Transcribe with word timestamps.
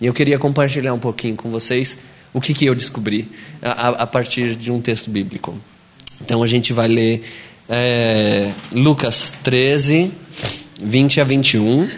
E 0.00 0.06
eu 0.06 0.12
queria 0.12 0.38
compartilhar 0.38 0.94
um 0.94 0.98
pouquinho 0.98 1.36
com 1.36 1.50
vocês 1.50 1.98
o 2.32 2.40
que, 2.40 2.54
que 2.54 2.66
eu 2.66 2.74
descobri 2.74 3.28
a, 3.60 3.88
a 3.88 4.06
partir 4.06 4.54
de 4.54 4.70
um 4.70 4.80
texto 4.80 5.10
bíblico. 5.10 5.58
Então 6.20 6.42
a 6.42 6.46
gente 6.46 6.72
vai 6.72 6.88
ler 6.88 7.24
é, 7.68 8.52
Lucas 8.72 9.32
13, 9.42 10.12
20 10.82 11.20
a 11.20 11.24
21. 11.24 11.88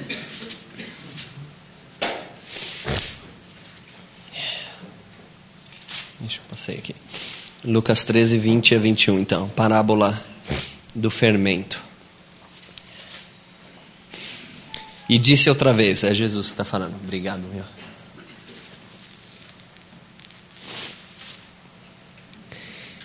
Deixa 6.21 6.38
eu 6.38 6.44
passar 6.48 6.72
aqui. 6.72 6.94
Lucas 7.64 8.04
13, 8.04 8.38
20 8.38 8.74
a 8.74 8.78
21, 8.78 9.19
então. 9.19 9.48
Parábola 9.51 10.19
do 10.94 11.10
fermento. 11.10 11.80
E 15.08 15.19
disse 15.19 15.48
outra 15.48 15.72
vez, 15.72 16.05
é 16.05 16.14
Jesus 16.14 16.46
que 16.46 16.52
está 16.52 16.64
falando. 16.64 16.95
Obrigado, 17.02 17.42
meu. 17.52 17.80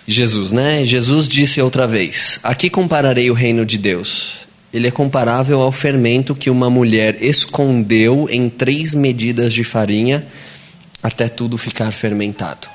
Jesus, 0.06 0.52
né? 0.52 0.84
Jesus 0.84 1.28
disse 1.28 1.60
outra 1.60 1.86
vez: 1.86 2.38
Aqui 2.42 2.70
compararei 2.70 3.30
o 3.30 3.34
reino 3.34 3.66
de 3.66 3.76
Deus. 3.76 4.46
Ele 4.72 4.88
é 4.88 4.90
comparável 4.90 5.60
ao 5.60 5.72
fermento 5.72 6.34
que 6.34 6.50
uma 6.50 6.68
mulher 6.68 7.22
escondeu 7.22 8.28
em 8.30 8.48
três 8.48 8.94
medidas 8.94 9.52
de 9.52 9.64
farinha 9.64 10.26
até 11.02 11.28
tudo 11.28 11.56
ficar 11.56 11.90
fermentado. 11.92 12.68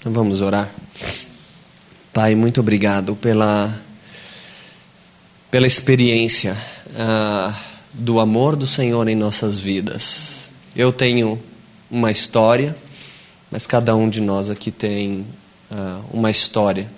Então 0.00 0.12
vamos 0.12 0.40
orar. 0.40 0.70
Pai, 2.12 2.34
muito 2.34 2.60
obrigado 2.60 3.16
pela, 3.16 3.74
pela 5.50 5.66
experiência 5.66 6.56
uh, 6.90 7.54
do 7.92 8.18
amor 8.20 8.56
do 8.56 8.66
Senhor 8.66 9.06
em 9.08 9.14
nossas 9.14 9.58
vidas. 9.58 10.50
Eu 10.74 10.92
tenho 10.92 11.42
uma 11.90 12.10
história, 12.10 12.74
mas 13.50 13.66
cada 13.66 13.94
um 13.94 14.08
de 14.08 14.20
nós 14.20 14.48
aqui 14.48 14.70
tem 14.70 15.26
uh, 15.72 16.04
uma 16.12 16.30
história 16.30 16.88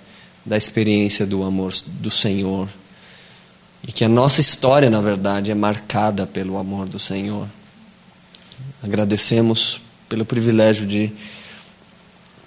da 0.45 0.57
experiência 0.57 1.25
do 1.25 1.43
amor 1.43 1.73
do 1.85 2.11
Senhor. 2.11 2.69
E 3.87 3.91
que 3.91 4.03
a 4.03 4.09
nossa 4.09 4.41
história, 4.41 4.89
na 4.89 5.01
verdade, 5.01 5.51
é 5.51 5.55
marcada 5.55 6.27
pelo 6.27 6.57
amor 6.57 6.87
do 6.87 6.99
Senhor. 6.99 7.47
Agradecemos 8.83 9.81
pelo 10.09 10.25
privilégio 10.25 10.85
de 10.85 11.11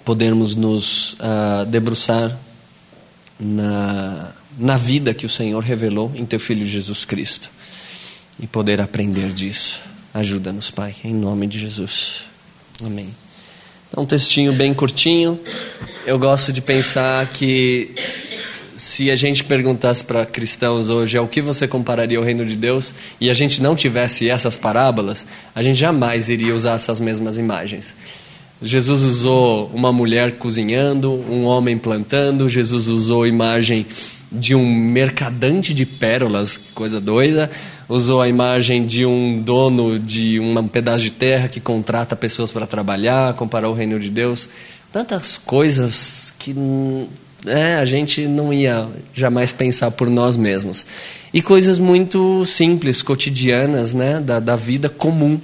podermos 0.05 0.55
nos 0.55 1.13
uh, 1.13 1.65
debruçar 1.67 2.37
na, 3.39 4.31
na 4.57 4.77
vida 4.77 5.13
que 5.13 5.25
o 5.25 5.29
Senhor 5.29 5.63
revelou 5.63 6.11
em 6.15 6.25
Teu 6.25 6.39
Filho 6.39 6.65
Jesus 6.65 7.05
Cristo 7.05 7.49
e 8.39 8.47
poder 8.47 8.81
aprender 8.81 9.31
disso. 9.31 9.79
Ajuda-nos, 10.13 10.71
Pai, 10.71 10.95
em 11.03 11.13
nome 11.13 11.47
de 11.47 11.59
Jesus. 11.59 12.23
Amém. 12.83 13.13
É 13.95 13.99
um 13.99 14.05
textinho 14.05 14.53
bem 14.53 14.71
curtinho. 14.71 15.39
Eu 16.05 16.19
gosto 16.19 16.53
de 16.53 16.61
pensar 16.61 17.27
que 17.27 17.95
se 18.75 19.09
a 19.09 19.15
gente 19.15 19.43
perguntasse 19.43 20.03
para 20.03 20.27
cristãos 20.27 20.89
hoje 20.89 21.17
ao 21.17 21.27
que 21.27 21.41
você 21.41 21.67
compararia 21.67 22.19
o 22.19 22.23
reino 22.23 22.45
de 22.45 22.55
Deus 22.55 22.93
e 23.19 23.31
a 23.31 23.33
gente 23.33 23.63
não 23.63 23.75
tivesse 23.75 24.29
essas 24.29 24.55
parábolas, 24.55 25.25
a 25.55 25.63
gente 25.63 25.79
jamais 25.79 26.29
iria 26.29 26.53
usar 26.53 26.75
essas 26.75 26.99
mesmas 26.99 27.39
imagens. 27.39 27.97
Jesus 28.61 29.01
usou 29.01 29.71
uma 29.73 29.91
mulher 29.91 30.33
cozinhando, 30.33 31.11
um 31.11 31.45
homem 31.45 31.75
plantando, 31.75 32.47
Jesus 32.47 32.89
usou 32.89 33.25
imagem 33.25 33.87
de 34.31 34.53
um 34.53 34.65
mercadante 34.65 35.73
de 35.73 35.85
pérolas, 35.85 36.59
coisa 36.73 36.99
doida, 36.99 37.49
usou 37.87 38.21
a 38.21 38.27
imagem 38.27 38.85
de 38.85 39.05
um 39.05 39.41
dono 39.41 39.97
de 39.97 40.39
um 40.39 40.67
pedaço 40.67 41.01
de 41.01 41.11
terra 41.11 41.47
que 41.47 41.59
contrata 41.59 42.15
pessoas 42.15 42.51
para 42.51 42.67
trabalhar, 42.67 43.33
comparou 43.33 43.71
o 43.71 43.75
reino 43.75 43.99
de 43.99 44.09
Deus. 44.09 44.47
Tantas 44.93 45.37
coisas 45.37 46.33
que 46.37 46.55
é, 47.45 47.75
a 47.75 47.85
gente 47.85 48.27
não 48.27 48.53
ia 48.53 48.87
jamais 49.13 49.51
pensar 49.51 49.91
por 49.91 50.09
nós 50.09 50.35
mesmos. 50.35 50.85
E 51.33 51.41
coisas 51.41 51.79
muito 51.79 52.45
simples, 52.45 53.01
cotidianas, 53.01 53.93
né, 53.93 54.19
da, 54.19 54.39
da 54.39 54.55
vida 54.55 54.89
comum. 54.89 55.39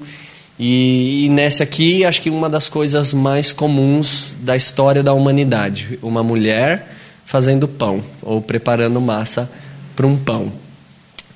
E, 0.57 1.25
e 1.25 1.29
nessa 1.29 1.63
aqui, 1.63 2.05
acho 2.05 2.21
que 2.21 2.29
uma 2.29 2.49
das 2.49 2.69
coisas 2.69 3.13
mais 3.13 3.51
comuns 3.51 4.35
da 4.41 4.55
história 4.55 5.03
da 5.03 5.13
humanidade: 5.13 5.99
uma 6.01 6.23
mulher 6.23 6.94
fazendo 7.25 7.67
pão 7.67 8.03
ou 8.21 8.41
preparando 8.41 9.01
massa 9.01 9.49
para 9.95 10.05
um 10.05 10.17
pão 10.17 10.51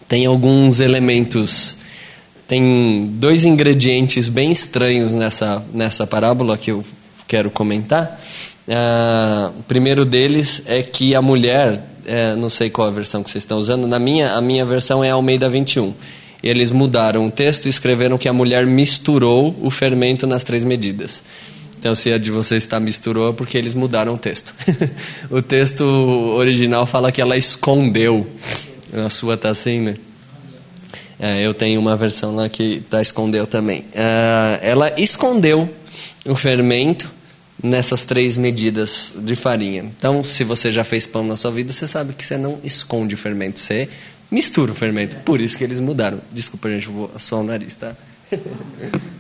tem 0.09 0.25
alguns 0.25 0.79
elementos, 0.79 1.77
tem 2.47 3.07
dois 3.13 3.45
ingredientes 3.45 4.27
bem 4.27 4.51
estranhos 4.51 5.13
nessa, 5.13 5.63
nessa 5.71 6.07
parábola 6.07 6.57
que 6.57 6.71
eu 6.71 6.83
quero 7.27 7.51
comentar. 7.51 8.19
Uh, 8.67 9.59
o 9.59 9.63
primeiro 9.63 10.03
deles 10.05 10.63
é 10.65 10.81
que 10.81 11.13
a 11.13 11.21
mulher, 11.21 11.79
é, 12.07 12.35
não 12.35 12.49
sei 12.49 12.71
qual 12.71 12.87
a 12.87 12.91
versão 12.91 13.21
que 13.21 13.29
vocês 13.29 13.43
estão 13.43 13.59
usando, 13.59 13.85
na 13.85 13.99
minha, 13.99 14.33
a 14.33 14.41
minha 14.41 14.65
versão 14.65 15.03
é 15.03 15.11
Almeida 15.11 15.47
21. 15.47 15.93
Eles 16.41 16.71
mudaram 16.71 17.27
o 17.27 17.31
texto 17.31 17.67
e 17.67 17.69
escreveram 17.69 18.17
que 18.17 18.27
a 18.27 18.33
mulher 18.33 18.65
misturou 18.65 19.55
o 19.61 19.69
fermento 19.69 20.25
nas 20.25 20.43
três 20.43 20.63
medidas. 20.63 21.21
Então, 21.79 21.95
se 21.95 22.11
a 22.11 22.17
de 22.17 22.29
vocês 22.29 22.63
está 22.63 22.77
misturou, 22.77 23.29
é 23.29 23.33
porque 23.33 23.57
eles 23.57 23.73
mudaram 23.73 24.13
o 24.13 24.17
texto. 24.17 24.53
o 25.31 25.41
texto 25.41 25.81
original 25.81 26.85
fala 26.85 27.09
que 27.09 27.21
ela 27.21 27.37
escondeu 27.37 28.27
a 29.05 29.09
sua 29.09 29.35
está 29.35 29.49
assim, 29.49 29.79
né? 29.79 29.95
É, 31.17 31.41
eu 31.41 31.53
tenho 31.53 31.79
uma 31.79 31.95
versão 31.95 32.35
lá 32.35 32.49
que 32.49 32.83
tá 32.89 33.01
escondeu 33.01 33.47
também. 33.47 33.85
É, 33.93 34.59
ela 34.61 34.91
escondeu 34.99 35.73
o 36.25 36.35
fermento 36.35 37.09
nessas 37.63 38.05
três 38.05 38.35
medidas 38.35 39.13
de 39.15 39.37
farinha. 39.37 39.83
Então, 39.97 40.21
se 40.21 40.43
você 40.43 40.73
já 40.73 40.83
fez 40.83 41.07
pão 41.07 41.23
na 41.23 41.37
sua 41.37 41.51
vida, 41.51 41.71
você 41.71 41.87
sabe 41.87 42.13
que 42.13 42.25
você 42.25 42.37
não 42.37 42.59
esconde 42.61 43.15
o 43.15 43.17
fermento, 43.17 43.57
você 43.57 43.87
mistura 44.29 44.73
o 44.73 44.75
fermento. 44.75 45.15
Por 45.17 45.39
isso 45.39 45.57
que 45.57 45.63
eles 45.63 45.79
mudaram. 45.79 46.19
Desculpa, 46.31 46.69
gente, 46.69 46.87
eu 46.87 46.93
vou 46.93 47.11
assoar 47.15 47.41
o 47.41 47.45
nariz, 47.45 47.77
tá? 47.77 47.95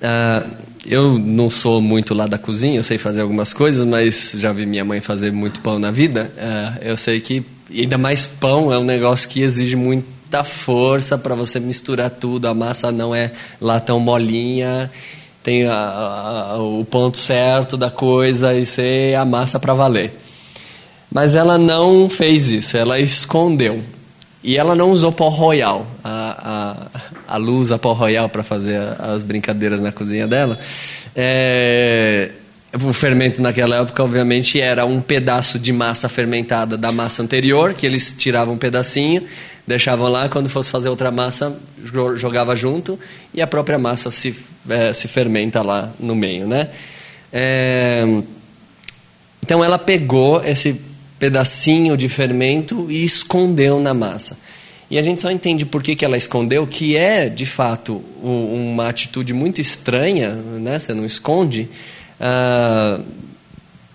Uh, 0.00 0.68
eu 0.86 1.18
não 1.18 1.50
sou 1.50 1.80
muito 1.80 2.14
lá 2.14 2.26
da 2.26 2.38
cozinha, 2.38 2.78
eu 2.78 2.82
sei 2.82 2.96
fazer 2.96 3.20
algumas 3.20 3.52
coisas, 3.52 3.84
mas 3.84 4.32
já 4.36 4.52
vi 4.52 4.64
minha 4.64 4.84
mãe 4.84 5.00
fazer 5.00 5.30
muito 5.30 5.60
pão 5.60 5.78
na 5.78 5.90
vida. 5.90 6.32
Uh, 6.36 6.78
eu 6.82 6.96
sei 6.96 7.20
que, 7.20 7.44
ainda 7.70 7.98
mais 7.98 8.26
pão, 8.26 8.72
é 8.72 8.78
um 8.78 8.84
negócio 8.84 9.28
que 9.28 9.42
exige 9.42 9.76
muita 9.76 10.44
força 10.44 11.18
para 11.18 11.34
você 11.34 11.60
misturar 11.60 12.10
tudo. 12.10 12.46
A 12.46 12.54
massa 12.54 12.90
não 12.90 13.14
é 13.14 13.32
lá 13.60 13.80
tão 13.80 14.00
molinha, 14.00 14.90
tem 15.42 15.66
a, 15.66 15.74
a, 15.74 16.58
o 16.58 16.84
ponto 16.84 17.16
certo 17.16 17.76
da 17.76 17.90
coisa 17.90 18.54
e 18.54 18.64
você 18.64 19.14
amassa 19.18 19.58
para 19.58 19.74
valer. 19.74 20.18
Mas 21.10 21.34
ela 21.34 21.58
não 21.58 22.08
fez 22.08 22.48
isso, 22.48 22.76
ela 22.76 23.00
escondeu. 23.00 23.82
E 24.48 24.56
ela 24.56 24.74
não 24.74 24.90
usou 24.92 25.12
pó 25.12 25.28
royal. 25.28 25.86
A, 26.02 26.88
a, 27.28 27.34
a 27.34 27.36
luz, 27.36 27.70
a 27.70 27.76
pó 27.76 27.92
royal 27.92 28.30
para 28.30 28.42
fazer 28.42 28.80
as 28.98 29.22
brincadeiras 29.22 29.78
na 29.78 29.92
cozinha 29.92 30.26
dela. 30.26 30.58
É, 31.14 32.30
o 32.72 32.90
fermento 32.94 33.42
naquela 33.42 33.76
época, 33.76 34.02
obviamente, 34.02 34.58
era 34.58 34.86
um 34.86 35.02
pedaço 35.02 35.58
de 35.58 35.70
massa 35.70 36.08
fermentada 36.08 36.78
da 36.78 36.90
massa 36.90 37.22
anterior, 37.22 37.74
que 37.74 37.84
eles 37.84 38.14
tiravam 38.14 38.54
um 38.54 38.56
pedacinho, 38.56 39.22
deixavam 39.66 40.08
lá, 40.08 40.30
quando 40.30 40.48
fosse 40.48 40.70
fazer 40.70 40.88
outra 40.88 41.10
massa, 41.10 41.54
jogava 42.16 42.56
junto, 42.56 42.98
e 43.34 43.42
a 43.42 43.46
própria 43.46 43.78
massa 43.78 44.10
se, 44.10 44.34
é, 44.66 44.94
se 44.94 45.08
fermenta 45.08 45.60
lá 45.60 45.92
no 46.00 46.14
meio. 46.14 46.46
Né? 46.46 46.70
É, 47.30 48.02
então 49.44 49.62
ela 49.62 49.78
pegou 49.78 50.42
esse 50.42 50.87
pedacinho 51.18 51.96
de 51.96 52.08
fermento 52.08 52.86
e 52.90 53.04
escondeu 53.04 53.80
na 53.80 53.92
massa. 53.92 54.38
E 54.90 54.98
a 54.98 55.02
gente 55.02 55.20
só 55.20 55.30
entende 55.30 55.66
por 55.66 55.82
que, 55.82 55.94
que 55.94 56.04
ela 56.04 56.16
escondeu, 56.16 56.66
que 56.66 56.96
é, 56.96 57.28
de 57.28 57.44
fato, 57.44 58.02
uma 58.22 58.88
atitude 58.88 59.34
muito 59.34 59.60
estranha, 59.60 60.30
né? 60.30 60.78
você 60.78 60.94
não 60.94 61.04
esconde, 61.04 61.68
uh, 62.18 63.04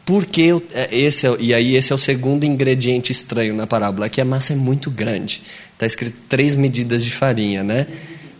porque 0.05 0.53
é, 0.73 0.95
esse 0.95 1.25
é, 1.25 1.35
e 1.39 1.53
aí 1.53 1.75
esse 1.75 1.91
é 1.91 1.95
o 1.95 1.97
segundo 1.97 2.43
ingrediente 2.43 3.11
estranho 3.11 3.55
na 3.55 3.65
parábola, 3.65 4.07
que 4.07 4.21
a 4.21 4.25
massa 4.25 4.53
é 4.53 4.55
muito 4.55 4.91
grande. 4.91 5.41
Está 5.73 5.87
escrito 5.87 6.15
três 6.29 6.53
medidas 6.53 7.03
de 7.03 7.11
farinha, 7.11 7.63
né? 7.63 7.87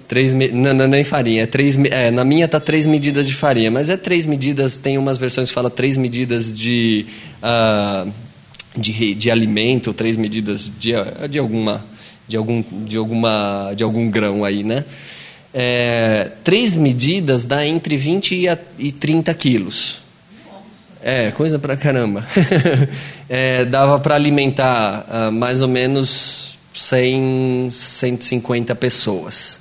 Três, 0.08 0.34
não, 0.34 0.74
não, 0.76 0.88
nem 0.88 1.04
farinha, 1.04 1.44
é 1.44 1.46
três, 1.48 1.76
é, 1.90 2.12
na 2.12 2.24
minha 2.24 2.46
está 2.46 2.60
três 2.60 2.86
medidas 2.86 3.26
de 3.26 3.34
farinha, 3.34 3.72
mas 3.72 3.90
é 3.90 3.98
três 3.98 4.28
medidas, 4.28 4.78
tem 4.78 4.98
umas 5.00 5.18
versões 5.18 5.50
que 5.50 5.56
fala 5.56 5.72
três 5.72 5.98
medidas 5.98 6.54
de... 6.54 7.08
Uh, 7.42 8.12
de, 8.76 9.14
de 9.14 9.32
alimento, 9.32 9.94
três 9.94 10.18
medidas 10.18 10.72
de, 10.80 10.92
de, 11.30 11.40
alguma, 11.40 11.84
de, 12.28 12.38
algum, 12.38 12.64
de, 12.86 12.98
alguma, 12.98 13.74
de 13.76 13.84
algum 13.84 14.10
grão 14.10 14.44
aí, 14.44 14.64
né? 14.64 14.84
É, 15.54 16.32
três 16.44 16.74
medidas 16.74 17.46
dá 17.46 17.66
entre 17.66 17.96
20 17.96 18.36
e, 18.36 18.48
a, 18.48 18.58
e 18.80 18.92
30 18.92 19.34
quilos. 19.36 20.02
É, 21.02 21.32
coisa 21.32 21.60
pra 21.60 21.78
caramba. 21.78 22.26
é, 23.30 23.66
dava 23.66 24.00
para 24.00 24.16
alimentar 24.16 25.06
uh, 25.08 25.32
mais 25.32 25.62
ou 25.62 25.68
menos 25.68 26.58
100, 26.74 27.68
150 27.70 28.74
pessoas. 28.76 29.60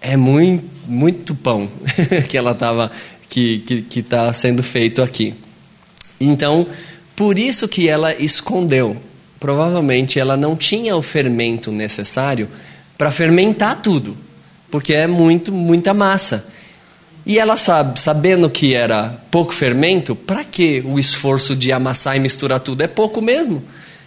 É 0.00 0.16
muito, 0.16 0.64
muito 0.88 1.34
pão 1.34 1.68
que 2.28 2.36
ela 2.36 2.52
estava 2.52 2.90
que 3.28 3.56
está 3.56 3.66
que, 3.66 3.82
que 3.82 4.02
tá 4.02 4.32
sendo 4.32 4.62
feito 4.62 5.02
aqui. 5.02 5.34
Então, 6.20 6.66
por 7.20 7.38
isso 7.38 7.68
que 7.68 7.86
ela 7.86 8.14
escondeu. 8.14 8.96
Provavelmente 9.38 10.18
ela 10.18 10.38
não 10.38 10.56
tinha 10.56 10.96
o 10.96 11.02
fermento 11.02 11.70
necessário 11.70 12.48
para 12.96 13.10
fermentar 13.10 13.76
tudo, 13.82 14.16
porque 14.70 14.94
é 14.94 15.06
muito 15.06 15.52
muita 15.52 15.92
massa. 15.92 16.46
E 17.26 17.38
ela 17.38 17.58
sabe, 17.58 18.00
sabendo 18.00 18.48
que 18.48 18.72
era 18.72 19.20
pouco 19.30 19.52
fermento, 19.52 20.16
para 20.16 20.44
que 20.44 20.82
o 20.86 20.98
esforço 20.98 21.54
de 21.54 21.70
amassar 21.70 22.16
e 22.16 22.20
misturar 22.20 22.58
tudo? 22.58 22.80
É 22.80 22.88
pouco 22.88 23.20
mesmo. 23.20 23.62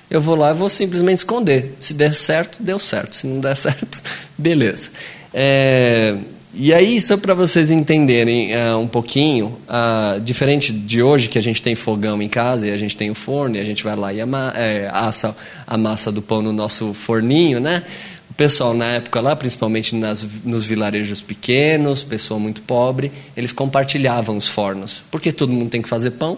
Eu 0.09 0.19
vou 0.19 0.35
lá 0.35 0.49
e 0.49 0.55
vou 0.55 0.67
simplesmente 0.67 1.19
esconder. 1.19 1.75
Se 1.77 1.93
der 1.93 2.15
certo, 2.15 2.63
deu 2.63 2.79
certo. 2.79 3.15
Se 3.15 3.27
não 3.27 3.39
der 3.39 3.53
certo, 3.55 4.01
beleza. 4.35 4.89
É, 5.31 6.17
e 6.55 6.71
aí, 6.71 7.01
só 7.01 7.17
para 7.17 7.33
vocês 7.33 7.71
entenderem 7.71 8.55
uh, 8.55 8.77
um 8.77 8.87
pouquinho, 8.87 9.57
uh, 9.67 10.21
diferente 10.21 10.71
de 10.71 11.01
hoje, 11.01 11.27
que 11.27 11.39
a 11.39 11.41
gente 11.41 11.61
tem 11.63 11.73
fogão 11.73 12.21
em 12.21 12.29
casa 12.29 12.67
e 12.67 12.71
a 12.71 12.77
gente 12.77 12.95
tem 12.95 13.09
o 13.09 13.15
forno, 13.15 13.55
e 13.55 13.59
a 13.59 13.63
gente 13.63 13.83
vai 13.83 13.95
lá 13.95 14.13
e 14.13 14.19
ama, 14.19 14.53
é, 14.55 14.87
assa 14.93 15.35
a 15.65 15.77
massa 15.77 16.11
do 16.11 16.21
pão 16.21 16.43
no 16.43 16.53
nosso 16.53 16.93
forninho, 16.93 17.59
né? 17.59 17.83
O 18.29 18.35
pessoal 18.35 18.73
na 18.73 18.85
época 18.85 19.19
lá, 19.19 19.35
principalmente 19.35 19.95
nas, 19.95 20.27
nos 20.43 20.63
vilarejos 20.63 21.21
pequenos, 21.21 22.03
pessoa 22.03 22.39
muito 22.39 22.61
pobre, 22.61 23.11
eles 23.35 23.51
compartilhavam 23.51 24.37
os 24.37 24.47
fornos, 24.47 25.03
porque 25.09 25.31
todo 25.31 25.51
mundo 25.51 25.69
tem 25.69 25.81
que 25.81 25.89
fazer 25.89 26.11
pão, 26.11 26.37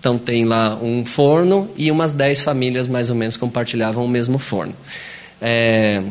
então 0.00 0.16
tem 0.16 0.46
lá 0.46 0.78
um 0.82 1.04
forno 1.04 1.70
e 1.76 1.90
umas 1.90 2.14
10 2.14 2.42
famílias 2.42 2.88
mais 2.88 3.10
ou 3.10 3.14
menos 3.14 3.36
compartilhavam 3.36 4.04
o 4.04 4.08
mesmo 4.08 4.38
forno. 4.38 4.74
É, 5.40 6.02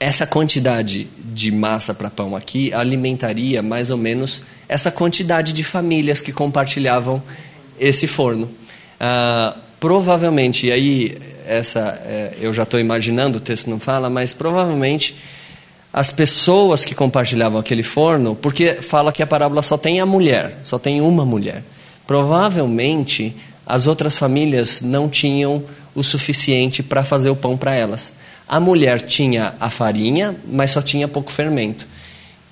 essa 0.00 0.26
quantidade 0.26 1.06
de 1.18 1.52
massa 1.52 1.92
para 1.92 2.08
pão 2.08 2.34
aqui 2.34 2.72
alimentaria 2.72 3.62
mais 3.62 3.90
ou 3.90 3.98
menos 3.98 4.40
essa 4.66 4.90
quantidade 4.90 5.52
de 5.52 5.62
famílias 5.62 6.22
que 6.22 6.32
compartilhavam 6.32 7.22
esse 7.78 8.06
forno. 8.06 8.50
Ah, 8.98 9.54
provavelmente, 9.78 10.66
e 10.66 10.72
aí 10.72 11.18
essa 11.46 12.00
é, 12.04 12.34
eu 12.40 12.52
já 12.54 12.62
estou 12.62 12.80
imaginando, 12.80 13.38
o 13.38 13.40
texto 13.40 13.68
não 13.68 13.78
fala, 13.78 14.08
mas 14.08 14.32
provavelmente 14.32 15.16
as 15.92 16.10
pessoas 16.10 16.84
que 16.84 16.94
compartilhavam 16.94 17.60
aquele 17.60 17.82
forno, 17.82 18.34
porque 18.36 18.74
fala 18.74 19.12
que 19.12 19.22
a 19.22 19.26
parábola 19.26 19.60
só 19.60 19.76
tem 19.76 20.00
a 20.00 20.06
mulher, 20.06 20.58
só 20.62 20.78
tem 20.78 21.00
uma 21.00 21.24
mulher. 21.26 21.62
Provavelmente 22.06 23.36
as 23.66 23.86
outras 23.86 24.16
famílias 24.16 24.80
não 24.80 25.08
tinham 25.08 25.62
o 25.94 26.02
suficiente 26.02 26.82
para 26.82 27.04
fazer 27.04 27.30
o 27.30 27.36
pão 27.36 27.56
para 27.56 27.74
elas. 27.74 28.12
A 28.50 28.58
mulher 28.58 29.00
tinha 29.00 29.54
a 29.60 29.70
farinha, 29.70 30.34
mas 30.50 30.72
só 30.72 30.82
tinha 30.82 31.06
pouco 31.06 31.30
fermento. 31.30 31.86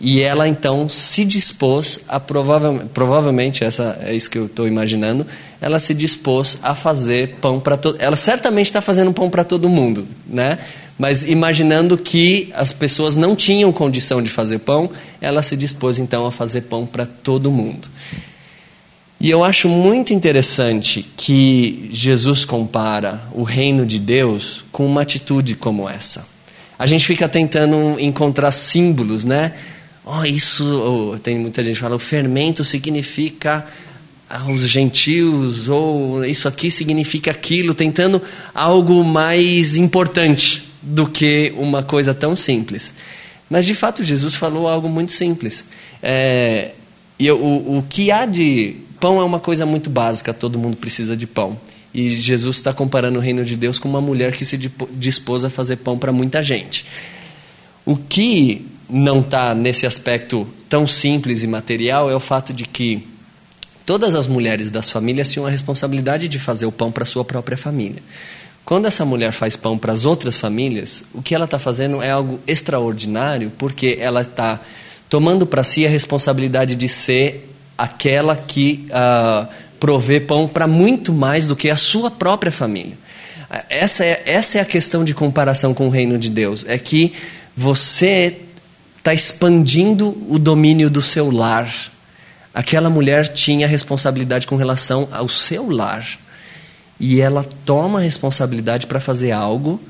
E 0.00 0.20
ela 0.20 0.46
então 0.46 0.88
se 0.88 1.24
dispôs 1.24 1.98
a 2.06 2.20
provavelmente, 2.20 2.90
provavelmente 2.94 3.64
essa 3.64 3.98
é 4.04 4.14
isso 4.14 4.30
que 4.30 4.38
eu 4.38 4.46
estou 4.46 4.68
imaginando, 4.68 5.26
ela 5.60 5.80
se 5.80 5.92
dispôs 5.92 6.56
a 6.62 6.72
fazer 6.72 7.38
pão 7.40 7.58
para 7.58 7.76
todo. 7.76 7.96
Ela 7.98 8.14
certamente 8.14 8.66
está 8.66 8.80
fazendo 8.80 9.12
pão 9.12 9.28
para 9.28 9.42
todo 9.42 9.68
mundo, 9.68 10.06
né? 10.24 10.60
Mas 10.96 11.28
imaginando 11.28 11.98
que 11.98 12.48
as 12.54 12.70
pessoas 12.70 13.16
não 13.16 13.34
tinham 13.34 13.72
condição 13.72 14.22
de 14.22 14.30
fazer 14.30 14.60
pão, 14.60 14.88
ela 15.20 15.42
se 15.42 15.56
dispôs 15.56 15.98
então 15.98 16.24
a 16.24 16.30
fazer 16.30 16.60
pão 16.62 16.86
para 16.86 17.06
todo 17.06 17.50
mundo. 17.50 17.88
E 19.20 19.30
eu 19.30 19.42
acho 19.42 19.68
muito 19.68 20.12
interessante 20.12 21.04
que 21.16 21.88
Jesus 21.90 22.44
compara 22.44 23.20
o 23.32 23.42
reino 23.42 23.84
de 23.84 23.98
Deus 23.98 24.64
com 24.70 24.86
uma 24.86 25.02
atitude 25.02 25.56
como 25.56 25.88
essa. 25.88 26.28
A 26.78 26.86
gente 26.86 27.04
fica 27.04 27.28
tentando 27.28 27.98
encontrar 27.98 28.52
símbolos, 28.52 29.24
né? 29.24 29.54
Oh, 30.06 30.24
isso, 30.24 31.12
oh, 31.14 31.18
tem 31.18 31.36
muita 31.36 31.64
gente 31.64 31.74
que 31.74 31.80
fala, 31.80 31.96
o 31.96 31.98
fermento 31.98 32.62
significa 32.62 33.66
os 34.48 34.68
gentios, 34.68 35.68
ou 35.68 36.24
isso 36.24 36.46
aqui 36.46 36.70
significa 36.70 37.32
aquilo, 37.32 37.74
tentando 37.74 38.22
algo 38.54 39.02
mais 39.02 39.76
importante 39.76 40.68
do 40.80 41.08
que 41.08 41.52
uma 41.56 41.82
coisa 41.82 42.14
tão 42.14 42.36
simples. 42.36 42.94
Mas 43.50 43.66
de 43.66 43.74
fato 43.74 44.04
Jesus 44.04 44.36
falou 44.36 44.68
algo 44.68 44.88
muito 44.88 45.10
simples. 45.10 45.64
É, 46.00 46.72
e 47.18 47.28
o, 47.30 47.78
o 47.78 47.84
que 47.88 48.12
há 48.12 48.24
de 48.24 48.76
Pão 49.00 49.20
é 49.20 49.24
uma 49.24 49.38
coisa 49.38 49.64
muito 49.64 49.88
básica, 49.88 50.34
todo 50.34 50.58
mundo 50.58 50.76
precisa 50.76 51.16
de 51.16 51.26
pão. 51.26 51.58
E 51.94 52.08
Jesus 52.08 52.56
está 52.56 52.72
comparando 52.72 53.18
o 53.18 53.22
reino 53.22 53.44
de 53.44 53.56
Deus 53.56 53.78
com 53.78 53.88
uma 53.88 54.00
mulher 54.00 54.32
que 54.32 54.44
se 54.44 54.56
dispôs 54.92 55.44
a 55.44 55.50
fazer 55.50 55.76
pão 55.76 55.98
para 55.98 56.12
muita 56.12 56.42
gente. 56.42 56.84
O 57.84 57.96
que 57.96 58.66
não 58.88 59.20
está 59.20 59.54
nesse 59.54 59.86
aspecto 59.86 60.46
tão 60.68 60.86
simples 60.86 61.42
e 61.42 61.46
material 61.46 62.10
é 62.10 62.14
o 62.14 62.20
fato 62.20 62.52
de 62.52 62.64
que 62.64 63.06
todas 63.86 64.14
as 64.14 64.26
mulheres 64.26 64.70
das 64.70 64.90
famílias 64.90 65.30
tinham 65.30 65.46
a 65.46 65.50
responsabilidade 65.50 66.28
de 66.28 66.38
fazer 66.38 66.66
o 66.66 66.72
pão 66.72 66.92
para 66.92 67.04
sua 67.04 67.24
própria 67.24 67.56
família. 67.56 68.02
Quando 68.64 68.84
essa 68.84 69.04
mulher 69.04 69.32
faz 69.32 69.56
pão 69.56 69.78
para 69.78 69.94
as 69.94 70.04
outras 70.04 70.36
famílias, 70.36 71.04
o 71.14 71.22
que 71.22 71.34
ela 71.34 71.46
está 71.46 71.58
fazendo 71.58 72.02
é 72.02 72.10
algo 72.10 72.38
extraordinário, 72.46 73.50
porque 73.56 73.96
ela 73.98 74.20
está 74.20 74.60
tomando 75.08 75.46
para 75.46 75.64
si 75.64 75.86
a 75.86 75.88
responsabilidade 75.88 76.74
de 76.74 76.86
ser 76.86 77.48
aquela 77.78 78.36
que 78.36 78.88
uh, 78.90 79.46
provê 79.78 80.18
pão 80.18 80.48
para 80.48 80.66
muito 80.66 81.12
mais 81.12 81.46
do 81.46 81.54
que 81.54 81.70
a 81.70 81.76
sua 81.76 82.10
própria 82.10 82.50
família. 82.50 82.98
Essa 83.70 84.04
é, 84.04 84.22
essa 84.26 84.58
é 84.58 84.60
a 84.60 84.64
questão 84.64 85.04
de 85.04 85.14
comparação 85.14 85.72
com 85.72 85.86
o 85.86 85.90
reino 85.90 86.18
de 86.18 86.28
Deus. 86.28 86.66
É 86.68 86.76
que 86.76 87.14
você 87.56 88.36
está 88.98 89.14
expandindo 89.14 90.16
o 90.28 90.38
domínio 90.38 90.90
do 90.90 91.00
seu 91.00 91.30
lar. 91.30 91.72
Aquela 92.52 92.90
mulher 92.90 93.28
tinha 93.28 93.66
responsabilidade 93.66 94.46
com 94.46 94.56
relação 94.56 95.08
ao 95.10 95.28
seu 95.28 95.70
lar. 95.70 96.04
E 97.00 97.20
ela 97.20 97.46
toma 97.64 98.00
a 98.00 98.02
responsabilidade 98.02 98.86
para 98.86 99.00
fazer 99.00 99.30
algo 99.30 99.80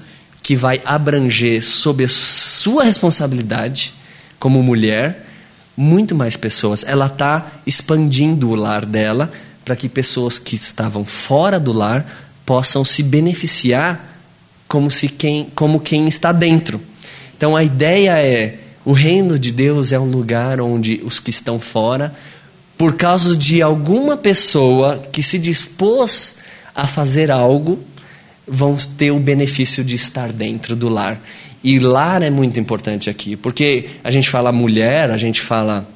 que 0.43 0.55
vai 0.55 0.81
abranger 0.85 1.63
sob 1.65 2.05
a 2.05 2.09
sua 2.09 2.85
responsabilidade 2.85 3.93
como 4.39 4.63
mulher 4.63 5.28
muito 5.79 6.13
mais 6.13 6.37
pessoas. 6.37 6.83
Ela 6.85 7.07
está 7.07 7.53
expandindo 7.65 8.51
o 8.51 8.57
lar 8.57 8.85
dela 8.85 9.31
para 9.65 9.77
que 9.77 9.89
pessoas 9.89 10.37
que 10.37 10.57
estavam 10.57 11.05
fora 11.05 11.61
do 11.61 11.73
lar 11.73 12.05
possam 12.45 12.85
se 12.85 13.01
beneficiar 13.01 14.19
como, 14.67 14.91
se 14.91 15.09
quem, 15.09 15.49
como 15.55 15.79
quem 15.79 16.09
está 16.09 16.33
dentro. 16.33 16.81
Então 17.37 17.55
a 17.55 17.63
ideia 17.63 18.21
é: 18.21 18.59
o 18.85 18.93
reino 18.93 19.39
de 19.39 19.53
Deus 19.53 19.93
é 19.93 20.01
um 20.01 20.11
lugar 20.11 20.61
onde 20.61 21.01
os 21.05 21.21
que 21.21 21.31
estão 21.31 21.61
fora, 21.61 22.13
por 22.77 22.97
causa 22.97 23.37
de 23.37 23.63
alguma 23.63 24.17
pessoa 24.17 24.99
que 25.13 25.23
se 25.23 25.39
dispôs 25.39 26.39
a 26.75 26.89
fazer 26.89 27.31
algo, 27.31 27.79
vão 28.49 28.77
ter 28.97 29.13
o 29.13 29.21
benefício 29.21 29.85
de 29.85 29.95
estar 29.95 30.33
dentro 30.33 30.75
do 30.75 30.89
lar. 30.89 31.21
E 31.63 31.79
lar 31.79 32.23
é 32.23 32.31
muito 32.31 32.61
importante 32.61 33.11
aqui, 33.11 33.37
porque 33.37 33.87
a 34.05 34.11
gente 34.11 34.31
fala 34.31 34.53
mulher, 34.53 35.11
a 35.11 35.17
gente 35.17 35.41
fala 35.41 35.87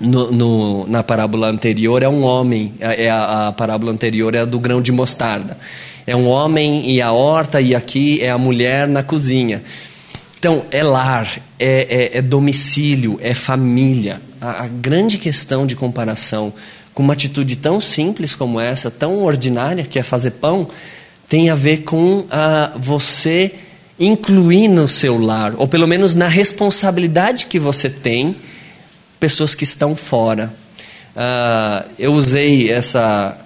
no, 0.00 0.32
no, 0.32 0.86
na 0.88 1.02
parábola 1.02 1.48
anterior 1.48 2.02
é 2.02 2.08
um 2.08 2.22
homem, 2.22 2.74
é, 2.80 3.04
é 3.04 3.10
a, 3.10 3.48
a, 3.48 3.52
parábola 3.52 3.92
anterior 3.92 4.34
é 4.34 4.40
a 4.40 4.44
do 4.44 4.58
grão 4.58 4.82
de 4.82 4.90
mostarda. 4.90 5.56
É 6.04 6.16
um 6.16 6.26
homem 6.26 6.90
e 6.90 7.00
a 7.00 7.12
horta, 7.12 7.60
e 7.60 7.74
aqui 7.74 8.20
é 8.20 8.30
a 8.30 8.38
mulher 8.38 8.88
na 8.88 9.04
cozinha. 9.04 9.62
Então, 10.38 10.64
é 10.72 10.82
lar, 10.82 11.28
é, 11.56 12.10
é, 12.14 12.18
é 12.18 12.22
domicílio, 12.22 13.16
é 13.22 13.32
família. 13.32 14.20
A, 14.40 14.64
a, 14.64 14.68
grande 14.68 15.16
questão 15.18 15.64
de 15.64 15.76
comparação 15.76 16.52
com 16.92 17.04
uma 17.04 17.12
atitude 17.12 17.54
tão 17.54 17.80
simples 17.80 18.34
como 18.34 18.58
essa, 18.58 18.90
tão 18.90 19.22
ordinária, 19.22 19.84
que 19.84 20.00
é 20.00 20.02
fazer 20.02 20.32
pão, 20.32 20.68
tem 21.28 21.48
a 21.48 21.54
ver 21.54 21.82
com 21.84 22.24
a, 22.28 22.72
você 22.76 23.52
incluir 23.98 24.68
no 24.68 24.88
seu 24.88 25.18
lar, 25.18 25.54
ou 25.56 25.68
pelo 25.68 25.86
menos 25.86 26.14
na 26.14 26.28
responsabilidade 26.28 27.46
que 27.46 27.58
você 27.58 27.88
tem, 27.88 28.36
pessoas 29.20 29.54
que 29.54 29.64
estão 29.64 29.94
fora. 29.94 30.52
Uh, 31.14 31.90
eu 31.98 32.12
usei 32.12 32.70
essa, 32.70 33.38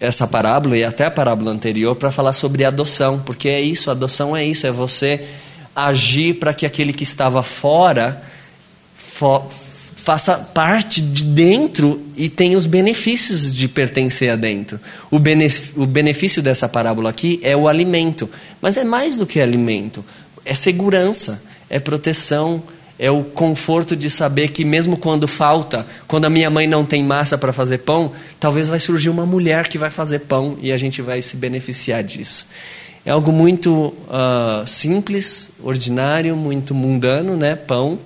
essa 0.00 0.26
parábola 0.26 0.76
e 0.76 0.84
até 0.84 1.04
a 1.04 1.10
parábola 1.10 1.52
anterior 1.52 1.94
para 1.94 2.10
falar 2.10 2.32
sobre 2.32 2.64
adoção, 2.64 3.20
porque 3.24 3.48
é 3.48 3.60
isso, 3.60 3.90
adoção 3.90 4.36
é 4.36 4.44
isso, 4.44 4.66
é 4.66 4.72
você 4.72 5.24
agir 5.76 6.34
para 6.34 6.52
que 6.52 6.66
aquele 6.66 6.92
que 6.92 7.04
estava 7.04 7.42
fora 7.42 8.22
for, 8.96 9.46
faça 10.02 10.36
parte 10.36 11.00
de 11.00 11.24
dentro 11.24 12.00
e 12.16 12.28
tenha 12.28 12.56
os 12.56 12.66
benefícios 12.66 13.54
de 13.54 13.68
pertencer 13.68 14.30
a 14.30 14.36
dentro. 14.36 14.80
O, 15.10 15.16
o 15.76 15.86
benefício 15.86 16.42
dessa 16.42 16.68
parábola 16.68 17.10
aqui 17.10 17.38
é 17.42 17.56
o 17.56 17.68
alimento, 17.68 18.28
mas 18.60 18.76
é 18.76 18.84
mais 18.84 19.16
do 19.16 19.26
que 19.26 19.40
alimento, 19.40 20.04
é 20.44 20.54
segurança, 20.54 21.42
é 21.68 21.78
proteção, 21.78 22.62
é 22.98 23.10
o 23.10 23.24
conforto 23.24 23.96
de 23.96 24.10
saber 24.10 24.48
que 24.48 24.64
mesmo 24.64 24.96
quando 24.96 25.26
falta, 25.26 25.86
quando 26.06 26.26
a 26.26 26.30
minha 26.30 26.50
mãe 26.50 26.66
não 26.66 26.84
tem 26.84 27.02
massa 27.02 27.38
para 27.38 27.52
fazer 27.52 27.78
pão, 27.78 28.12
talvez 28.38 28.68
vai 28.68 28.78
surgir 28.78 29.08
uma 29.08 29.24
mulher 29.24 29.68
que 29.68 29.78
vai 29.78 29.90
fazer 29.90 30.20
pão 30.20 30.58
e 30.60 30.70
a 30.70 30.76
gente 30.76 31.00
vai 31.00 31.22
se 31.22 31.36
beneficiar 31.36 32.02
disso. 32.04 32.46
É 33.04 33.10
algo 33.10 33.32
muito 33.32 33.72
uh, 33.72 34.66
simples, 34.66 35.50
ordinário, 35.62 36.36
muito 36.36 36.74
mundano, 36.74 37.36
né? 37.36 37.56
Pão, 37.56 37.98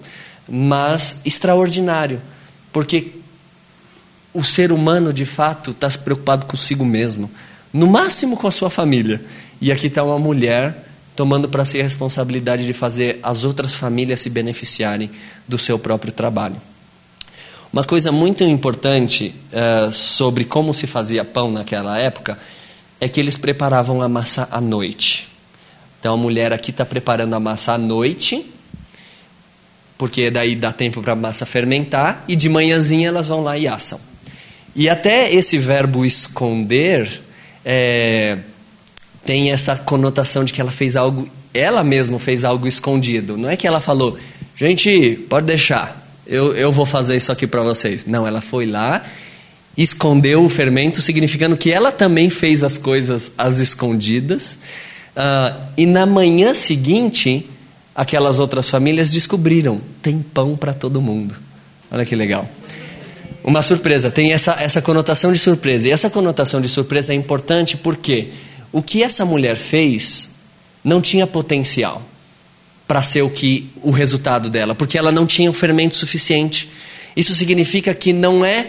mas 0.49 1.19
extraordinário, 1.25 2.21
porque 2.73 3.13
o 4.33 4.43
ser 4.43 4.73
humano 4.73 5.13
de 5.13 5.25
fato 5.25 5.71
está 5.71 5.89
preocupado 5.91 6.47
consigo 6.47 6.85
mesmo, 6.85 7.31
no 7.73 7.87
máximo 7.87 8.37
com 8.37 8.47
a 8.47 8.51
sua 8.51 8.71
família. 8.71 9.21
E 9.61 9.71
aqui 9.71 9.87
está 9.87 10.03
uma 10.03 10.19
mulher 10.19 10.85
tomando 11.17 11.49
para 11.49 11.65
si 11.65 11.81
a 11.81 11.83
responsabilidade 11.83 12.67
de 12.67 12.73
fazer 12.73 13.21
as 13.23 13.45
outras 13.45 13.75
famílias 13.75 14.21
se 14.21 14.29
beneficiarem 14.29 15.11
do 15.47 15.57
seu 15.57 15.79
próprio 15.79 16.13
trabalho. 16.13 16.57
Uma 17.73 17.85
coisa 17.85 18.13
muito 18.13 18.45
importante 18.45 19.35
uh, 19.53 19.93
sobre 19.93 20.45
como 20.45 20.73
se 20.73 20.87
fazia 20.87 21.25
pão 21.25 21.51
naquela 21.51 21.99
época 21.99 22.39
é 23.01 23.09
que 23.09 23.19
eles 23.19 23.37
preparavam 23.37 24.01
a 24.01 24.09
massa 24.09 24.49
à 24.51 24.61
noite. 24.61 25.29
Então 25.99 26.15
a 26.15 26.17
mulher 26.17 26.53
aqui 26.53 26.71
está 26.71 26.85
preparando 26.85 27.35
a 27.35 27.41
massa 27.41 27.73
à 27.73 27.79
noite, 27.79 28.54
porque 29.97 30.31
daí 30.31 30.57
dá 30.57 30.73
tempo 30.73 31.03
para 31.03 31.13
a 31.13 31.17
massa 31.17 31.47
fermentar, 31.47 32.25
e 32.27 32.37
de 32.37 32.49
manhãzinha 32.49 33.09
elas 33.09 33.29
vão 33.29 33.43
lá 33.43 33.57
e 33.57 33.67
assam. 33.67 34.01
E 34.75 34.89
até 34.89 35.33
esse 35.33 35.57
verbo 35.57 36.05
esconder 36.05 37.23
é, 37.65 38.39
tem 39.25 39.53
essa 39.53 39.77
conotação 39.77 40.45
de 40.45 40.53
que 40.53 40.61
ela 40.61 40.73
fez 40.73 40.97
algo, 40.97 41.29
ela 41.53 41.85
mesma 41.85 42.19
fez 42.19 42.45
algo 42.45 42.67
escondido. 42.67 43.37
Não 43.37 43.49
é 43.49 43.57
que 43.57 43.67
ela 43.67 43.81
falou, 43.81 44.19
gente, 44.57 45.17
pode 45.29 45.47
deixar, 45.47 46.05
eu, 46.27 46.55
eu 46.57 46.73
vou 46.73 46.85
fazer 46.85 47.17
isso 47.17 47.31
aqui 47.31 47.47
para 47.47 47.63
vocês. 47.63 48.05
Não, 48.05 48.27
ela 48.27 48.41
foi 48.41 48.67
lá, 48.67 49.05
escondeu 49.77 50.45
o 50.45 50.49
fermento, 50.49 51.01
significando 51.01 51.57
que 51.57 51.71
ela 51.71 51.93
também 51.93 52.29
fez 52.29 52.63
as 52.63 52.77
coisas 52.77 53.33
às 53.39 53.59
escondidas. 53.59 54.59
Uh, 55.17 55.57
e 55.77 55.87
na 55.87 56.05
manhã 56.05 56.55
seguinte, 56.55 57.49
aquelas 57.95 58.39
outras 58.39 58.69
famílias 58.69 59.11
descobriram: 59.11 59.81
tem 60.03 60.21
pão 60.21 60.57
para 60.57 60.73
todo 60.73 61.01
mundo. 61.01 61.37
Olha 61.91 62.05
que 62.05 62.17
legal. 62.17 62.49
Uma 63.45 63.63
surpresa, 63.63 64.11
tem 64.11 64.33
essa, 64.33 64.53
essa 64.59 64.81
conotação 64.81 65.33
de 65.33 65.39
surpresa. 65.39 65.87
E 65.87 65.91
essa 65.91 66.09
conotação 66.09 66.61
de 66.61 66.69
surpresa 66.69 67.13
é 67.13 67.17
importante 67.17 67.77
porque 67.77 68.31
o 68.73 68.83
que 68.83 69.03
essa 69.03 69.25
mulher 69.25 69.57
fez 69.57 70.31
não 70.83 71.01
tinha 71.01 71.27
potencial 71.27 72.03
para 72.89 73.03
ser 73.03 73.23
o 73.23 73.31
que 73.31 73.71
o 73.83 73.91
resultado 73.91 74.51
dela, 74.51 74.75
porque 74.75 74.99
ela 74.99 75.13
não 75.13 75.27
tinha 75.27 75.51
o 75.51 75.55
fermento 75.55 75.95
suficiente. 75.95 76.71
Isso 77.15 77.35
significa 77.35 77.95
que 77.95 78.13
não 78.13 78.45
é 78.45 78.67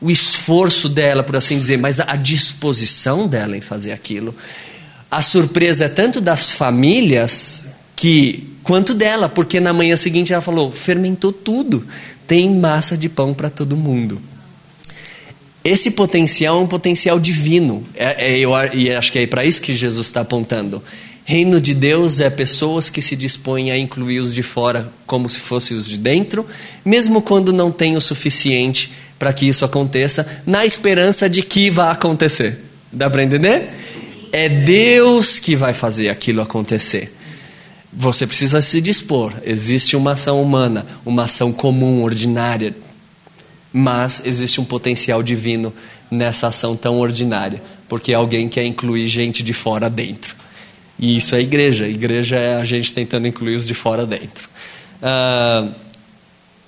o 0.00 0.10
esforço 0.10 0.88
dela, 0.88 1.22
por 1.22 1.36
assim 1.36 1.58
dizer, 1.58 1.78
mas 1.78 1.98
a 1.98 2.16
disposição 2.16 3.26
dela 3.26 3.56
em 3.56 3.60
fazer 3.60 3.92
aquilo. 3.92 4.34
A 5.10 5.22
surpresa 5.22 5.86
é 5.86 5.88
tanto 5.88 6.20
das 6.20 6.50
famílias 6.50 7.68
que 7.94 8.55
quanto 8.66 8.94
dela, 8.94 9.28
porque 9.28 9.60
na 9.60 9.72
manhã 9.72 9.96
seguinte 9.96 10.32
ela 10.32 10.42
falou: 10.42 10.72
fermentou 10.72 11.32
tudo, 11.32 11.86
tem 12.26 12.52
massa 12.52 12.96
de 12.96 13.08
pão 13.08 13.32
para 13.32 13.48
todo 13.48 13.76
mundo. 13.76 14.20
Esse 15.64 15.92
potencial 15.92 16.58
é 16.58 16.62
um 16.62 16.66
potencial 16.66 17.18
divino, 17.18 17.84
é, 17.94 18.34
é, 18.34 18.38
eu, 18.38 18.52
e 18.72 18.90
acho 18.92 19.10
que 19.10 19.18
é 19.18 19.26
para 19.26 19.44
isso 19.44 19.60
que 19.60 19.72
Jesus 19.72 20.08
está 20.08 20.20
apontando. 20.20 20.82
Reino 21.24 21.60
de 21.60 21.74
Deus 21.74 22.20
é 22.20 22.30
pessoas 22.30 22.88
que 22.88 23.02
se 23.02 23.16
dispõem 23.16 23.72
a 23.72 23.78
incluir 23.78 24.20
os 24.20 24.32
de 24.32 24.44
fora 24.44 24.92
como 25.06 25.28
se 25.28 25.40
fossem 25.40 25.76
os 25.76 25.88
de 25.88 25.98
dentro, 25.98 26.46
mesmo 26.84 27.20
quando 27.20 27.52
não 27.52 27.72
tem 27.72 27.96
o 27.96 28.00
suficiente 28.00 28.92
para 29.18 29.32
que 29.32 29.48
isso 29.48 29.64
aconteça, 29.64 30.42
na 30.46 30.64
esperança 30.64 31.28
de 31.28 31.42
que 31.42 31.68
vá 31.68 31.90
acontecer. 31.90 32.60
Dá 32.92 33.10
para 33.10 33.24
entender? 33.24 33.68
É 34.32 34.48
Deus 34.48 35.40
que 35.40 35.56
vai 35.56 35.74
fazer 35.74 36.10
aquilo 36.10 36.40
acontecer. 36.40 37.15
Você 37.98 38.26
precisa 38.26 38.60
se 38.60 38.78
dispor. 38.82 39.32
Existe 39.42 39.96
uma 39.96 40.12
ação 40.12 40.42
humana, 40.42 40.84
uma 41.04 41.24
ação 41.24 41.50
comum, 41.50 42.02
ordinária, 42.02 42.76
mas 43.72 44.22
existe 44.24 44.60
um 44.60 44.64
potencial 44.64 45.22
divino 45.22 45.72
nessa 46.10 46.48
ação 46.48 46.76
tão 46.76 46.98
ordinária, 47.00 47.62
porque 47.88 48.12
alguém 48.12 48.50
quer 48.50 48.66
incluir 48.66 49.06
gente 49.06 49.42
de 49.42 49.54
fora 49.54 49.88
dentro. 49.88 50.36
E 50.98 51.16
isso 51.16 51.34
é 51.34 51.40
igreja. 51.40 51.86
A 51.86 51.88
igreja 51.88 52.36
é 52.36 52.56
a 52.56 52.64
gente 52.64 52.92
tentando 52.92 53.26
incluir 53.26 53.56
os 53.56 53.66
de 53.66 53.74
fora 53.74 54.04
dentro. 54.04 54.48
Uh, 55.00 55.70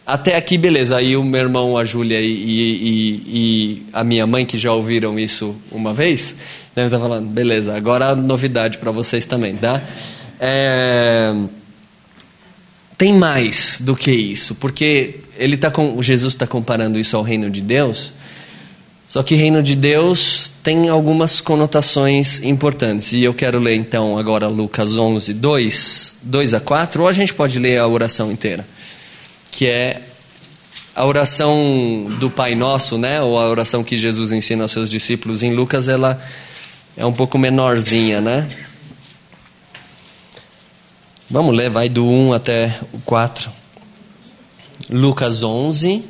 até 0.07 0.35
aqui, 0.37 0.57
beleza. 0.57 0.97
Aí 0.97 1.15
o 1.15 1.23
meu 1.23 1.43
irmão, 1.43 1.77
a 1.77 1.85
Júlia 1.85 2.21
e, 2.21 2.27
e, 2.27 3.23
e, 3.27 3.83
a 3.93 4.03
minha 4.03 4.27
mãe, 4.27 4.47
que 4.47 4.57
já 4.57 4.73
ouviram 4.73 5.19
isso 5.19 5.55
uma 5.71 5.93
vez, 5.93 6.35
devem 6.75 6.87
estar 6.87 6.99
falando, 6.99 7.29
beleza, 7.29 7.77
agora 7.77 8.17
novidade 8.17 8.79
para 8.79 8.91
vocês 8.91 9.27
também, 9.27 9.57
tá? 9.57 9.83
É... 10.39 11.35
Tem 12.97 13.15
mais 13.15 13.79
do 13.81 13.95
que 13.95 14.11
isso, 14.11 14.57
porque 14.57 15.21
ele 15.37 15.57
tá 15.57 15.71
com, 15.71 16.03
Jesus 16.03 16.35
está 16.35 16.47
comparando 16.47 16.99
isso 16.99 17.17
ao 17.17 17.23
reino 17.23 17.49
de 17.49 17.61
Deus, 17.61 18.13
só 19.07 19.23
que 19.23 19.37
reino 19.37 19.63
de 19.63 19.77
Deus 19.77 20.51
tem 20.63 20.89
algumas 20.89 21.41
conotações 21.41 22.43
importantes. 22.43 23.13
E 23.13 23.23
eu 23.23 23.33
quero 23.33 23.59
ler 23.59 23.77
então 23.77 24.19
agora 24.19 24.49
Lucas 24.49 24.99
11, 24.99 25.33
2, 25.33 26.17
2 26.23 26.55
a 26.55 26.61
4, 26.61 27.03
ou 27.03 27.09
a 27.09 27.13
gente 27.13 27.33
pode 27.33 27.59
ler 27.59 27.79
a 27.79 27.87
oração 27.87 28.31
inteira, 28.31 28.67
que 29.51 29.67
é 29.67 30.03
a 30.95 31.07
oração 31.07 32.07
do 32.19 32.29
Pai 32.29 32.57
Nosso, 32.57 32.99
né? 32.99 33.23
ou 33.23 33.39
a 33.39 33.49
oração 33.49 33.85
que 33.85 33.97
Jesus 33.97 34.33
ensina 34.33 34.65
aos 34.65 34.73
seus 34.73 34.91
discípulos. 34.91 35.45
Em 35.45 35.55
Lucas 35.55 35.87
ela 35.87 36.21
é 36.97 37.07
um 37.07 37.13
pouco 37.13 37.39
menorzinha, 37.39 38.21
né? 38.21 38.49
Vamos 41.31 41.55
ler, 41.55 41.69
vai 41.69 41.91
do 41.91 42.07
1 42.07 42.33
até 42.33 42.79
o 42.93 42.99
4. 43.01 43.53
Lucas 44.89 45.43
11, 45.43 46.03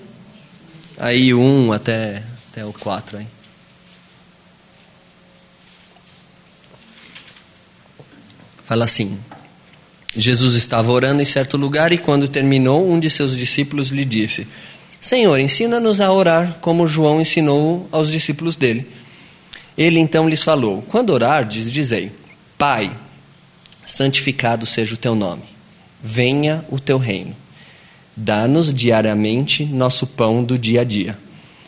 aí 0.96 1.34
1 1.34 1.72
até 1.72 2.22
até 2.52 2.64
o 2.64 2.72
4 2.72 3.18
aí. 3.18 3.26
Fala 8.64 8.84
assim: 8.84 9.18
Jesus 10.14 10.54
estava 10.54 10.92
orando 10.92 11.22
em 11.22 11.24
certo 11.24 11.56
lugar 11.56 11.92
e, 11.92 11.98
quando 11.98 12.28
terminou, 12.28 12.88
um 12.88 13.00
de 13.00 13.10
seus 13.10 13.36
discípulos 13.36 13.88
lhe 13.88 14.04
disse: 14.04 14.46
Senhor, 15.00 15.38
ensina-nos 15.38 16.00
a 16.00 16.12
orar 16.12 16.58
como 16.60 16.86
João 16.86 17.20
ensinou 17.20 17.88
aos 17.90 18.10
discípulos 18.10 18.54
dele. 18.54 18.86
Ele 19.76 19.98
então 19.98 20.28
lhes 20.28 20.42
falou: 20.42 20.82
Quando 20.82 21.10
orardes, 21.10 21.72
dizei: 21.72 22.12
Pai, 22.56 22.90
santificado 23.88 24.66
seja 24.66 24.92
o 24.94 24.98
teu 24.98 25.14
nome, 25.14 25.44
venha 26.02 26.62
o 26.68 26.78
teu 26.78 26.98
reino. 26.98 27.34
Dá-nos 28.14 28.72
diariamente 28.72 29.64
nosso 29.64 30.06
pão 30.06 30.44
do 30.44 30.58
dia 30.58 30.82
a 30.82 30.84
dia 30.84 31.16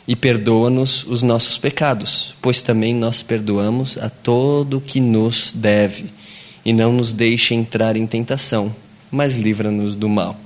e 0.07 0.15
perdoa-nos 0.15 1.05
os 1.05 1.23
nossos 1.23 1.57
pecados, 1.57 2.35
pois 2.43 2.61
também 2.61 2.95
nós 2.95 3.23
perdoamos 3.23 3.97
a 3.97 4.11
todo 4.11 4.83
que 4.83 5.01
nos 5.01 5.53
deve, 5.55 6.13
e 6.63 6.75
não 6.75 6.93
nos 6.93 7.13
deixe 7.15 7.55
entrar 7.55 7.97
em 7.97 8.07
tentação, 8.07 8.75
mas 9.11 9.37
livra-nos 9.37 9.95
do 9.95 10.09
mal. 10.09 10.37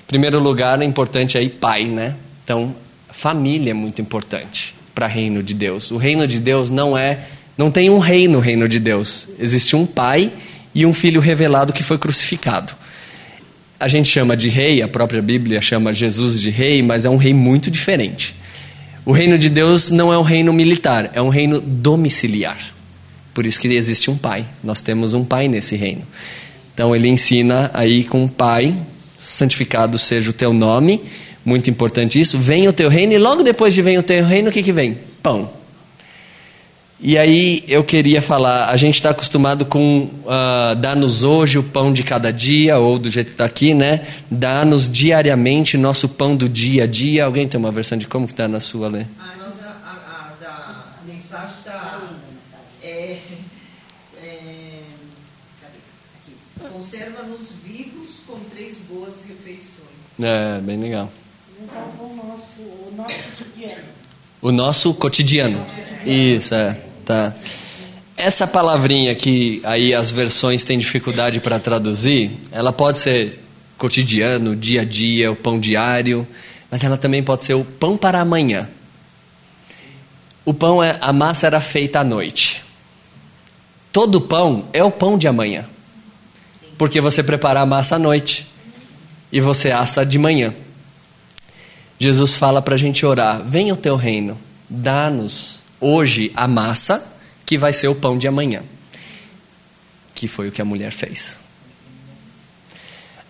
Em 0.00 0.06
primeiro 0.08 0.38
lugar, 0.38 0.82
é 0.82 0.84
importante 0.84 1.38
aí 1.38 1.48
pai, 1.48 1.86
né? 1.86 2.16
Então, 2.44 2.74
família 3.10 3.70
é 3.70 3.74
muito 3.74 4.02
importante 4.02 4.74
para 4.94 5.06
o 5.06 5.10
reino 5.10 5.42
de 5.42 5.54
Deus. 5.54 5.90
O 5.90 5.96
reino 5.96 6.26
de 6.26 6.38
Deus 6.38 6.70
não 6.70 6.98
é, 6.98 7.20
não 7.56 7.70
tem 7.70 7.88
um 7.88 7.98
rei 7.98 8.28
no 8.28 8.40
reino 8.40 8.68
de 8.68 8.78
Deus. 8.78 9.28
Existe 9.38 9.74
um 9.74 9.86
pai 9.86 10.32
e 10.78 10.86
um 10.86 10.94
filho 10.94 11.20
revelado 11.20 11.72
que 11.72 11.82
foi 11.82 11.98
crucificado. 11.98 12.72
A 13.80 13.88
gente 13.88 14.08
chama 14.08 14.36
de 14.36 14.48
rei, 14.48 14.80
a 14.80 14.86
própria 14.86 15.20
Bíblia 15.20 15.60
chama 15.60 15.92
Jesus 15.92 16.40
de 16.40 16.50
rei, 16.50 16.84
mas 16.84 17.04
é 17.04 17.10
um 17.10 17.16
rei 17.16 17.34
muito 17.34 17.68
diferente. 17.68 18.36
O 19.04 19.10
reino 19.10 19.36
de 19.36 19.50
Deus 19.50 19.90
não 19.90 20.12
é 20.12 20.16
um 20.16 20.22
reino 20.22 20.52
militar, 20.52 21.10
é 21.14 21.20
um 21.20 21.30
reino 21.30 21.60
domiciliar. 21.60 22.58
Por 23.34 23.44
isso 23.44 23.58
que 23.58 23.66
existe 23.66 24.08
um 24.08 24.16
pai. 24.16 24.46
Nós 24.62 24.80
temos 24.80 25.14
um 25.14 25.24
pai 25.24 25.48
nesse 25.48 25.74
reino. 25.74 26.02
Então 26.72 26.94
ele 26.94 27.08
ensina 27.08 27.72
aí 27.74 28.04
com 28.04 28.24
o 28.24 28.28
pai, 28.28 28.72
santificado 29.18 29.98
seja 29.98 30.30
o 30.30 30.32
teu 30.32 30.52
nome, 30.52 31.00
muito 31.44 31.68
importante 31.68 32.20
isso. 32.20 32.38
Venha 32.38 32.70
o 32.70 32.72
teu 32.72 32.88
reino 32.88 33.14
e 33.14 33.18
logo 33.18 33.42
depois 33.42 33.74
de 33.74 33.82
venha 33.82 33.98
o 33.98 34.02
teu 34.02 34.24
reino, 34.24 34.48
o 34.48 34.52
que 34.52 34.62
que 34.62 34.72
vem? 34.72 34.96
Pão. 35.20 35.50
E 37.00 37.16
aí 37.16 37.62
eu 37.68 37.84
queria 37.84 38.20
falar, 38.20 38.70
a 38.70 38.76
gente 38.76 38.96
está 38.96 39.10
acostumado 39.10 39.64
com 39.64 40.10
uh, 40.24 40.74
dar-nos 40.76 41.22
hoje 41.22 41.56
o 41.56 41.62
pão 41.62 41.92
de 41.92 42.02
cada 42.02 42.32
dia, 42.32 42.76
ou 42.76 42.98
do 42.98 43.08
jeito 43.08 43.28
que 43.28 43.34
está 43.34 43.44
aqui, 43.44 43.72
né? 43.72 44.04
Dar-nos 44.28 44.90
diariamente 44.90 45.76
nosso 45.76 46.08
pão 46.08 46.34
do 46.34 46.48
dia 46.48 46.82
a 46.82 46.86
dia. 46.88 47.24
Alguém 47.24 47.46
tem 47.46 47.56
uma 47.56 47.70
versão 47.70 47.96
de 47.96 48.08
como 48.08 48.26
que 48.26 48.32
está 48.32 48.48
na 48.48 48.58
sua, 48.58 48.88
Lê? 48.88 49.02
A, 49.16 49.36
nossa, 49.36 49.62
a, 49.84 49.92
a, 49.92 50.32
da 50.40 50.84
mensagem 51.06 51.50
está... 51.58 52.02
É, 52.82 53.18
é, 54.20 54.80
Conserva-nos 56.72 57.52
vivos 57.64 58.22
com 58.26 58.40
três 58.52 58.78
boas 58.90 59.22
refeições. 59.28 59.68
É, 60.20 60.60
bem 60.62 60.80
legal. 60.80 61.08
Então, 61.62 61.80
o 62.00 62.26
nosso, 62.26 62.60
o 62.60 62.92
nosso 62.96 63.22
cotidiano. 63.36 63.84
O 64.42 64.50
nosso 64.50 64.94
cotidiano. 64.94 65.66
Isso, 66.04 66.54
é. 66.56 66.87
Tá. 67.08 67.32
essa 68.18 68.46
palavrinha 68.46 69.14
que 69.14 69.62
aí 69.64 69.94
as 69.94 70.10
versões 70.10 70.62
têm 70.62 70.78
dificuldade 70.78 71.40
para 71.40 71.58
traduzir, 71.58 72.30
ela 72.52 72.70
pode 72.70 72.98
ser 72.98 73.40
cotidiano, 73.78 74.54
dia 74.54 74.82
a 74.82 74.84
dia, 74.84 75.32
o 75.32 75.34
pão 75.34 75.58
diário, 75.58 76.28
mas 76.70 76.84
ela 76.84 76.98
também 76.98 77.22
pode 77.22 77.44
ser 77.44 77.54
o 77.54 77.64
pão 77.64 77.96
para 77.96 78.20
amanhã. 78.20 78.68
O 80.44 80.52
pão 80.52 80.84
é 80.84 80.98
a 81.00 81.10
massa 81.10 81.46
era 81.46 81.62
feita 81.62 82.00
à 82.00 82.04
noite. 82.04 82.62
Todo 83.90 84.20
pão 84.20 84.68
é 84.74 84.84
o 84.84 84.90
pão 84.90 85.16
de 85.16 85.26
amanhã. 85.26 85.64
Porque 86.76 87.00
você 87.00 87.22
prepara 87.22 87.62
a 87.62 87.66
massa 87.66 87.96
à 87.96 87.98
noite 87.98 88.46
e 89.32 89.40
você 89.40 89.70
assa 89.70 90.04
de 90.04 90.18
manhã. 90.18 90.52
Jesus 91.98 92.34
fala 92.34 92.60
para 92.60 92.74
a 92.74 92.78
gente 92.78 93.06
orar: 93.06 93.42
venha 93.42 93.72
o 93.72 93.78
teu 93.78 93.96
reino, 93.96 94.38
dá-nos 94.68 95.66
hoje 95.80 96.32
a 96.34 96.46
massa 96.48 97.06
que 97.44 97.56
vai 97.56 97.72
ser 97.72 97.88
o 97.88 97.94
pão 97.94 98.18
de 98.18 98.28
amanhã. 98.28 98.62
Que 100.14 100.28
foi 100.28 100.48
o 100.48 100.52
que 100.52 100.60
a 100.60 100.64
mulher 100.64 100.92
fez. 100.92 101.38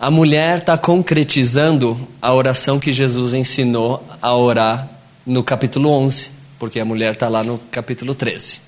A 0.00 0.11
mulher 0.11 0.59
está 0.59 0.78
concretizando 0.78 1.99
a 2.23 2.33
oração 2.33 2.78
que 2.78 2.93
Jesus 2.93 3.35
ensinou 3.35 4.07
a 4.23 4.35
orar 4.35 4.88
no 5.26 5.43
capítulo 5.43 5.90
11, 5.90 6.31
porque 6.59 6.78
a 6.78 6.85
mulher 6.85 7.14
está 7.14 7.28
lá 7.28 7.43
no 7.43 7.59
capítulo 7.71 8.14
13. 8.14 8.61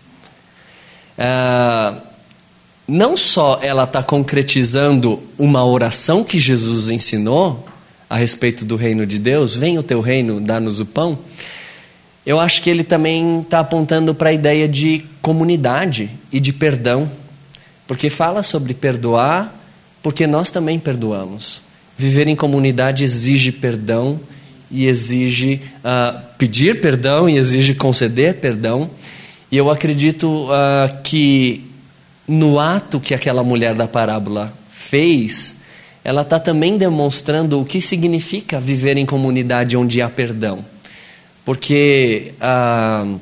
É, 1.16 1.94
não 2.86 3.16
só 3.16 3.60
ela 3.62 3.84
está 3.84 4.02
concretizando 4.02 5.22
uma 5.38 5.64
oração 5.64 6.24
que 6.24 6.40
Jesus 6.40 6.90
ensinou 6.90 7.64
a 8.08 8.16
respeito 8.16 8.64
do 8.64 8.74
reino 8.74 9.06
de 9.06 9.16
Deus, 9.18 9.54
vem 9.54 9.78
o 9.78 9.82
teu 9.84 10.00
reino, 10.00 10.40
dá-nos 10.40 10.80
o 10.80 10.86
pão. 10.86 11.16
Eu 12.24 12.38
acho 12.38 12.62
que 12.62 12.68
ele 12.68 12.84
também 12.84 13.40
está 13.40 13.60
apontando 13.60 14.14
para 14.14 14.30
a 14.30 14.32
ideia 14.32 14.68
de 14.68 15.04
comunidade 15.22 16.10
e 16.30 16.38
de 16.38 16.52
perdão, 16.52 17.10
porque 17.86 18.10
fala 18.10 18.42
sobre 18.42 18.74
perdoar 18.74 19.56
porque 20.02 20.26
nós 20.26 20.50
também 20.50 20.78
perdoamos. 20.78 21.62
Viver 21.96 22.26
em 22.28 22.36
comunidade 22.36 23.04
exige 23.04 23.52
perdão 23.52 24.20
e 24.70 24.86
exige 24.86 25.60
uh, 25.78 26.18
pedir 26.38 26.80
perdão 26.80 27.28
e 27.28 27.36
exige 27.36 27.74
conceder 27.74 28.34
perdão. 28.34 28.90
E 29.50 29.56
eu 29.56 29.70
acredito 29.70 30.46
uh, 30.46 31.02
que 31.02 31.66
no 32.26 32.58
ato 32.58 33.00
que 33.00 33.12
aquela 33.12 33.42
mulher 33.42 33.74
da 33.74 33.88
parábola 33.88 34.52
fez, 34.70 35.56
ela 36.02 36.22
está 36.22 36.38
também 36.38 36.78
demonstrando 36.78 37.60
o 37.60 37.64
que 37.64 37.80
significa 37.80 38.60
viver 38.60 38.96
em 38.96 39.04
comunidade 39.04 39.76
onde 39.76 40.00
há 40.00 40.08
perdão. 40.08 40.64
Porque 41.50 42.32
uh, 42.36 43.18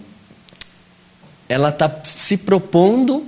ela 1.49 1.71
está 1.71 1.91
se 2.05 2.37
propondo 2.37 3.25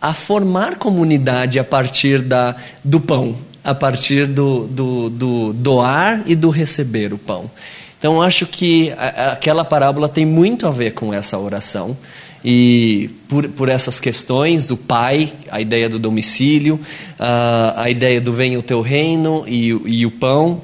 a 0.00 0.14
formar 0.14 0.76
comunidade 0.76 1.58
a 1.58 1.64
partir 1.64 2.22
da, 2.22 2.54
do 2.84 3.00
pão, 3.00 3.34
a 3.64 3.74
partir 3.74 4.28
do, 4.28 4.68
do, 4.68 5.10
do 5.10 5.52
doar 5.54 6.22
e 6.24 6.36
do 6.36 6.50
receber 6.50 7.12
o 7.12 7.18
pão. 7.18 7.50
Então, 7.98 8.22
acho 8.22 8.46
que 8.46 8.92
aquela 9.32 9.64
parábola 9.64 10.08
tem 10.08 10.24
muito 10.24 10.68
a 10.68 10.70
ver 10.70 10.92
com 10.92 11.12
essa 11.12 11.36
oração. 11.36 11.96
E 12.44 13.10
por, 13.26 13.48
por 13.48 13.68
essas 13.68 13.98
questões 13.98 14.68
do 14.68 14.76
pai, 14.76 15.32
a 15.50 15.60
ideia 15.60 15.88
do 15.88 15.98
domicílio, 15.98 16.78
a, 17.18 17.82
a 17.82 17.90
ideia 17.90 18.20
do 18.20 18.32
venha 18.32 18.56
o 18.56 18.62
teu 18.62 18.80
reino 18.82 19.42
e, 19.48 19.70
e 19.84 20.06
o 20.06 20.12
pão. 20.12 20.62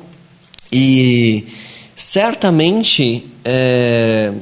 E 0.73 1.45
certamente 2.01 3.27
é, 3.45 4.33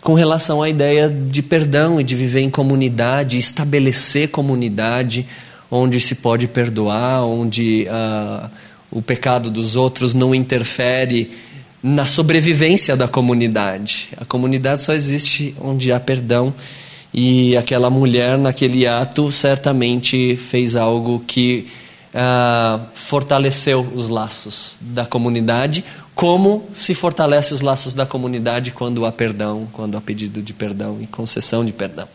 com 0.00 0.14
relação 0.14 0.62
à 0.62 0.70
ideia 0.70 1.10
de 1.10 1.42
perdão 1.42 2.00
e 2.00 2.04
de 2.04 2.16
viver 2.16 2.40
em 2.40 2.48
comunidade, 2.48 3.36
estabelecer 3.36 4.28
comunidade 4.28 5.26
onde 5.70 6.00
se 6.00 6.14
pode 6.14 6.48
perdoar, 6.48 7.22
onde 7.22 7.86
uh, 7.86 8.48
o 8.90 9.02
pecado 9.02 9.50
dos 9.50 9.76
outros 9.76 10.14
não 10.14 10.34
interfere 10.34 11.30
na 11.82 12.06
sobrevivência 12.06 12.96
da 12.96 13.06
comunidade. 13.06 14.08
A 14.16 14.24
comunidade 14.24 14.82
só 14.82 14.94
existe 14.94 15.54
onde 15.60 15.92
há 15.92 16.00
perdão. 16.00 16.54
E 17.12 17.54
aquela 17.58 17.90
mulher, 17.90 18.38
naquele 18.38 18.86
ato, 18.86 19.30
certamente 19.30 20.34
fez 20.36 20.74
algo 20.74 21.22
que 21.26 21.66
uh, 22.14 22.80
fortaleceu 22.94 23.86
os 23.94 24.08
laços 24.08 24.76
da 24.80 25.04
comunidade, 25.04 25.84
como 26.16 26.64
se 26.72 26.94
fortalece 26.94 27.52
os 27.52 27.60
laços 27.60 27.92
da 27.92 28.06
comunidade 28.06 28.70
quando 28.70 29.04
há 29.04 29.12
perdão, 29.12 29.68
quando 29.70 29.98
há 29.98 30.00
pedido 30.00 30.40
de 30.40 30.54
perdão 30.54 30.96
e 30.98 31.06
concessão 31.06 31.62
de 31.62 31.72
perdão. 31.72 32.08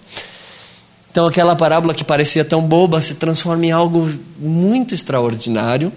Então, 1.11 1.27
aquela 1.27 1.55
parábola 1.55 1.93
que 1.93 2.03
parecia 2.03 2.43
tão 2.43 2.63
boba 2.63 2.99
se 2.99 3.15
transforma 3.15 3.63
em 3.67 3.71
algo 3.71 4.11
muito 4.39 4.95
extraordinário 4.95 5.93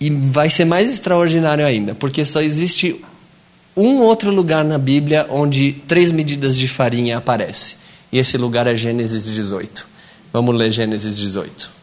e 0.00 0.10
vai 0.10 0.50
ser 0.50 0.64
mais 0.64 0.92
extraordinário 0.92 1.64
ainda, 1.64 1.94
porque 1.94 2.24
só 2.24 2.40
existe 2.40 3.00
um 3.76 4.00
outro 4.00 4.32
lugar 4.32 4.64
na 4.64 4.76
Bíblia 4.76 5.24
onde 5.30 5.72
três 5.86 6.10
medidas 6.10 6.56
de 6.56 6.66
farinha 6.66 7.18
aparecem. 7.18 7.76
E 8.10 8.18
esse 8.18 8.36
lugar 8.36 8.66
é 8.66 8.74
Gênesis 8.74 9.24
18. 9.24 9.86
Vamos 10.32 10.56
ler 10.56 10.72
Gênesis 10.72 11.16
18. 11.16 11.74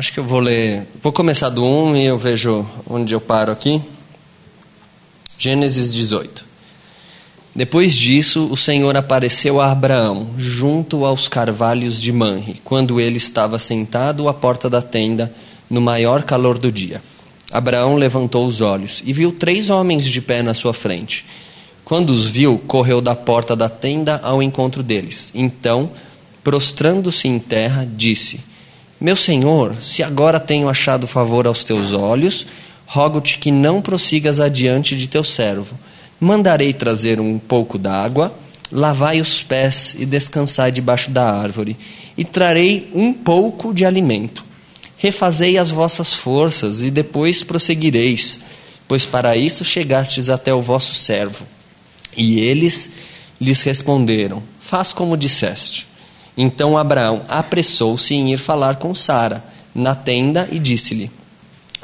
Acho 0.00 0.09
que 0.20 0.24
eu 0.24 0.28
vou 0.28 0.40
ler. 0.40 0.86
Vou 1.02 1.12
começar 1.12 1.48
do 1.48 1.64
1 1.64 1.96
e 1.96 2.04
eu 2.04 2.18
vejo 2.18 2.66
onde 2.86 3.14
eu 3.14 3.20
paro 3.20 3.50
aqui. 3.50 3.80
Gênesis 5.38 5.94
18. 5.94 6.44
Depois 7.54 7.94
disso, 7.94 8.46
o 8.50 8.56
Senhor 8.56 8.94
apareceu 8.98 9.62
a 9.62 9.72
Abraão, 9.72 10.28
junto 10.36 11.06
aos 11.06 11.26
carvalhos 11.26 11.98
de 11.98 12.12
Manre, 12.12 12.60
quando 12.62 13.00
ele 13.00 13.16
estava 13.16 13.58
sentado 13.58 14.28
à 14.28 14.34
porta 14.34 14.68
da 14.68 14.82
tenda, 14.82 15.32
no 15.70 15.80
maior 15.80 16.22
calor 16.22 16.58
do 16.58 16.70
dia. 16.70 17.02
Abraão 17.50 17.96
levantou 17.96 18.46
os 18.46 18.60
olhos 18.60 19.02
e 19.06 19.14
viu 19.14 19.32
três 19.32 19.70
homens 19.70 20.04
de 20.04 20.20
pé 20.20 20.42
na 20.42 20.52
sua 20.52 20.74
frente. 20.74 21.24
Quando 21.82 22.10
os 22.10 22.26
viu, 22.26 22.58
correu 22.58 23.00
da 23.00 23.16
porta 23.16 23.56
da 23.56 23.70
tenda 23.70 24.20
ao 24.22 24.42
encontro 24.42 24.82
deles. 24.82 25.32
Então, 25.34 25.90
prostrando-se 26.44 27.26
em 27.26 27.38
terra, 27.38 27.88
disse: 27.90 28.49
meu 29.00 29.16
senhor, 29.16 29.80
se 29.80 30.02
agora 30.02 30.38
tenho 30.38 30.68
achado 30.68 31.06
favor 31.06 31.46
aos 31.46 31.64
teus 31.64 31.92
olhos, 31.92 32.46
rogo-te 32.86 33.38
que 33.38 33.50
não 33.50 33.80
prossigas 33.80 34.38
adiante 34.38 34.94
de 34.94 35.06
teu 35.06 35.24
servo. 35.24 35.78
Mandarei 36.20 36.74
trazer 36.74 37.18
um 37.18 37.38
pouco 37.38 37.78
d'água, 37.78 38.30
lavai 38.70 39.20
os 39.20 39.42
pés 39.42 39.96
e 39.98 40.04
descansai 40.04 40.70
debaixo 40.70 41.10
da 41.10 41.32
árvore, 41.32 41.78
e 42.14 42.24
trarei 42.24 42.90
um 42.94 43.10
pouco 43.14 43.72
de 43.72 43.86
alimento. 43.86 44.44
Refazei 44.98 45.56
as 45.56 45.70
vossas 45.70 46.12
forças 46.12 46.82
e 46.82 46.90
depois 46.90 47.42
prosseguireis, 47.42 48.40
pois 48.86 49.06
para 49.06 49.34
isso 49.34 49.64
chegastes 49.64 50.28
até 50.28 50.52
o 50.52 50.60
vosso 50.60 50.94
servo. 50.94 51.46
E 52.14 52.38
eles 52.38 52.92
lhes 53.40 53.62
responderam: 53.62 54.42
Faz 54.60 54.92
como 54.92 55.16
disseste. 55.16 55.89
Então 56.42 56.78
Abraão 56.78 57.20
apressou-se 57.28 58.14
em 58.14 58.32
ir 58.32 58.38
falar 58.38 58.76
com 58.76 58.94
Sara 58.94 59.44
na 59.74 59.94
tenda 59.94 60.48
e 60.50 60.58
disse-lhe: 60.58 61.10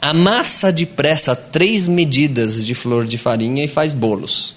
Amassa 0.01 0.73
depressa 0.73 1.37
três 1.37 1.87
medidas 1.87 2.65
de 2.65 2.75
flor 2.75 3.05
de 3.05 3.19
farinha 3.19 3.63
e 3.63 3.69
faz 3.69 3.93
bolos. 3.93 4.57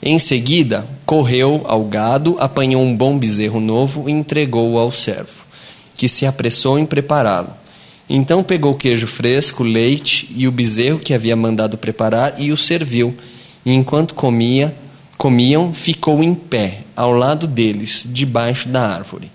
Em 0.00 0.20
seguida, 0.20 0.86
correu 1.04 1.64
ao 1.66 1.82
gado, 1.82 2.36
apanhou 2.38 2.80
um 2.80 2.96
bom 2.96 3.18
bezerro 3.18 3.58
novo 3.58 4.08
e 4.08 4.12
entregou-o 4.12 4.78
ao 4.78 4.92
servo, 4.92 5.44
que 5.96 6.08
se 6.08 6.24
apressou 6.24 6.78
em 6.78 6.86
prepará-lo. 6.86 7.52
Então 8.08 8.44
pegou 8.44 8.76
queijo 8.76 9.08
fresco, 9.08 9.64
leite 9.64 10.28
e 10.36 10.46
o 10.46 10.52
bezerro 10.52 11.00
que 11.00 11.12
havia 11.12 11.34
mandado 11.34 11.76
preparar 11.76 12.36
e 12.38 12.52
o 12.52 12.56
serviu. 12.56 13.12
E 13.66 13.72
enquanto 13.72 14.14
comia, 14.14 14.72
comiam, 15.18 15.74
ficou 15.74 16.22
em 16.22 16.32
pé, 16.32 16.84
ao 16.94 17.12
lado 17.12 17.48
deles, 17.48 18.04
debaixo 18.06 18.68
da 18.68 18.94
árvore. 18.94 19.30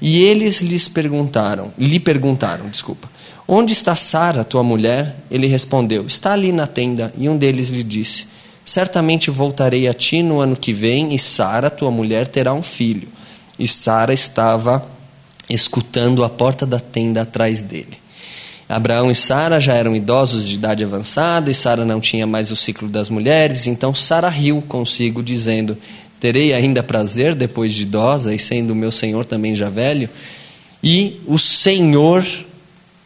E 0.00 0.22
eles 0.22 0.62
lhes 0.62 0.88
perguntaram, 0.88 1.70
lhe 1.78 2.00
perguntaram, 2.00 2.68
desculpa, 2.68 3.08
onde 3.46 3.74
está 3.74 3.94
Sara, 3.94 4.42
tua 4.42 4.62
mulher? 4.62 5.14
Ele 5.30 5.46
respondeu, 5.46 6.06
está 6.06 6.32
ali 6.32 6.50
na 6.50 6.66
tenda. 6.66 7.12
E 7.16 7.28
um 7.28 7.36
deles 7.36 7.68
lhe 7.68 7.84
disse, 7.84 8.26
certamente 8.64 9.30
voltarei 9.30 9.86
a 9.86 9.94
ti 9.94 10.22
no 10.22 10.40
ano 10.40 10.56
que 10.56 10.72
vem, 10.72 11.14
e 11.14 11.18
Sara, 11.18 11.68
tua 11.68 11.90
mulher, 11.90 12.26
terá 12.26 12.54
um 12.54 12.62
filho. 12.62 13.08
E 13.58 13.68
Sara 13.68 14.14
estava 14.14 14.84
escutando 15.48 16.24
a 16.24 16.30
porta 16.30 16.64
da 16.66 16.80
tenda 16.80 17.20
atrás 17.20 17.62
dele. 17.62 18.01
Abraão 18.74 19.10
e 19.10 19.14
Sara 19.14 19.60
já 19.60 19.74
eram 19.74 19.94
idosos 19.94 20.48
de 20.48 20.54
idade 20.54 20.82
avançada 20.82 21.50
e 21.50 21.54
Sara 21.54 21.84
não 21.84 22.00
tinha 22.00 22.26
mais 22.26 22.50
o 22.50 22.56
ciclo 22.56 22.88
das 22.88 23.10
mulheres, 23.10 23.66
então 23.66 23.92
Sara 23.92 24.30
riu 24.30 24.62
consigo, 24.66 25.22
dizendo: 25.22 25.76
Terei 26.18 26.54
ainda 26.54 26.82
prazer 26.82 27.34
depois 27.34 27.74
de 27.74 27.82
idosa 27.82 28.34
e 28.34 28.38
sendo 28.38 28.74
meu 28.74 28.90
senhor 28.90 29.26
também 29.26 29.54
já 29.54 29.68
velho? 29.68 30.08
E 30.82 31.20
o 31.26 31.38
Senhor, 31.38 32.26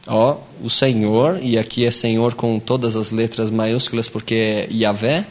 ó, 0.07 0.37
o 0.63 0.71
Senhor, 0.71 1.41
e 1.43 1.59
aqui 1.59 1.85
é 1.85 1.91
Senhor 1.91 2.35
com 2.35 2.61
todas 2.61 2.95
as 2.95 3.11
letras 3.11 3.51
maiúsculas 3.51 4.09
porque 4.09 4.35
é 4.35 4.69
Yahvé, 4.73 5.27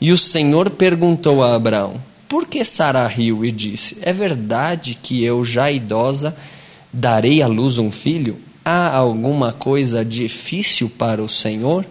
e 0.00 0.12
o 0.12 0.18
Senhor 0.18 0.68
perguntou 0.70 1.44
a 1.44 1.54
Abraão: 1.54 1.94
Por 2.28 2.46
que 2.48 2.64
Sara 2.64 3.06
riu 3.06 3.44
e 3.44 3.52
disse: 3.52 3.98
É 4.02 4.12
verdade 4.12 4.98
que 5.00 5.22
eu 5.22 5.44
já 5.44 5.70
idosa 5.70 6.36
darei 6.92 7.40
à 7.40 7.46
luz 7.46 7.78
um 7.78 7.92
filho? 7.92 8.49
Há 8.70 8.96
alguma 8.96 9.52
coisa 9.52 10.04
difícil 10.04 10.90
para 10.90 11.22
o 11.22 11.28
Senhor? 11.28 11.84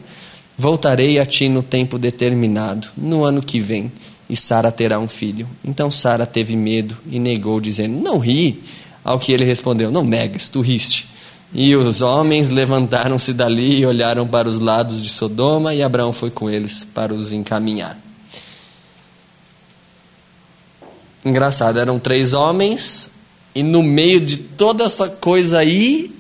Voltarei 0.58 1.20
a 1.20 1.26
ti 1.26 1.50
no 1.50 1.64
tempo 1.64 1.98
determinado, 1.98 2.88
no 2.98 3.24
ano 3.24 3.42
que 3.42 3.60
vem, 3.60 3.92
e 4.30 4.36
Sara 4.36 4.72
terá 4.72 5.00
um 5.00 5.08
filho. 5.08 5.48
Então 5.64 5.90
Sara 5.90 6.26
teve 6.26 6.56
medo 6.56 6.98
e 7.10 7.20
negou, 7.20 7.60
dizendo: 7.60 8.00
Não 8.00 8.18
ri. 8.20 8.62
Ao 9.04 9.18
que 9.18 9.32
ele 9.32 9.46
respondeu: 9.46 9.92
Não 9.92 10.04
negas, 10.04 10.50
tu 10.50 10.62
riste. 10.62 11.08
E 11.54 11.76
os 11.76 12.02
homens 12.02 12.50
levantaram-se 12.50 13.34
dali 13.34 13.80
e 13.80 13.86
olharam 13.86 14.28
para 14.28 14.48
os 14.48 14.60
lados 14.60 15.02
de 15.02 15.10
Sodoma, 15.10 15.74
e 15.74 15.82
Abraão 15.82 16.14
foi 16.14 16.30
com 16.30 16.50
eles 16.50 16.84
para 16.84 17.14
os 17.14 17.32
encaminhar. 17.32 17.98
Engraçado, 21.26 21.80
eram 21.80 21.98
três 21.98 22.34
homens, 22.34 23.10
e 23.56 23.64
no 23.64 23.82
meio 23.82 24.22
de 24.22 24.38
toda 24.38 24.84
essa 24.84 25.08
coisa 25.10 25.58
aí, 25.58 26.14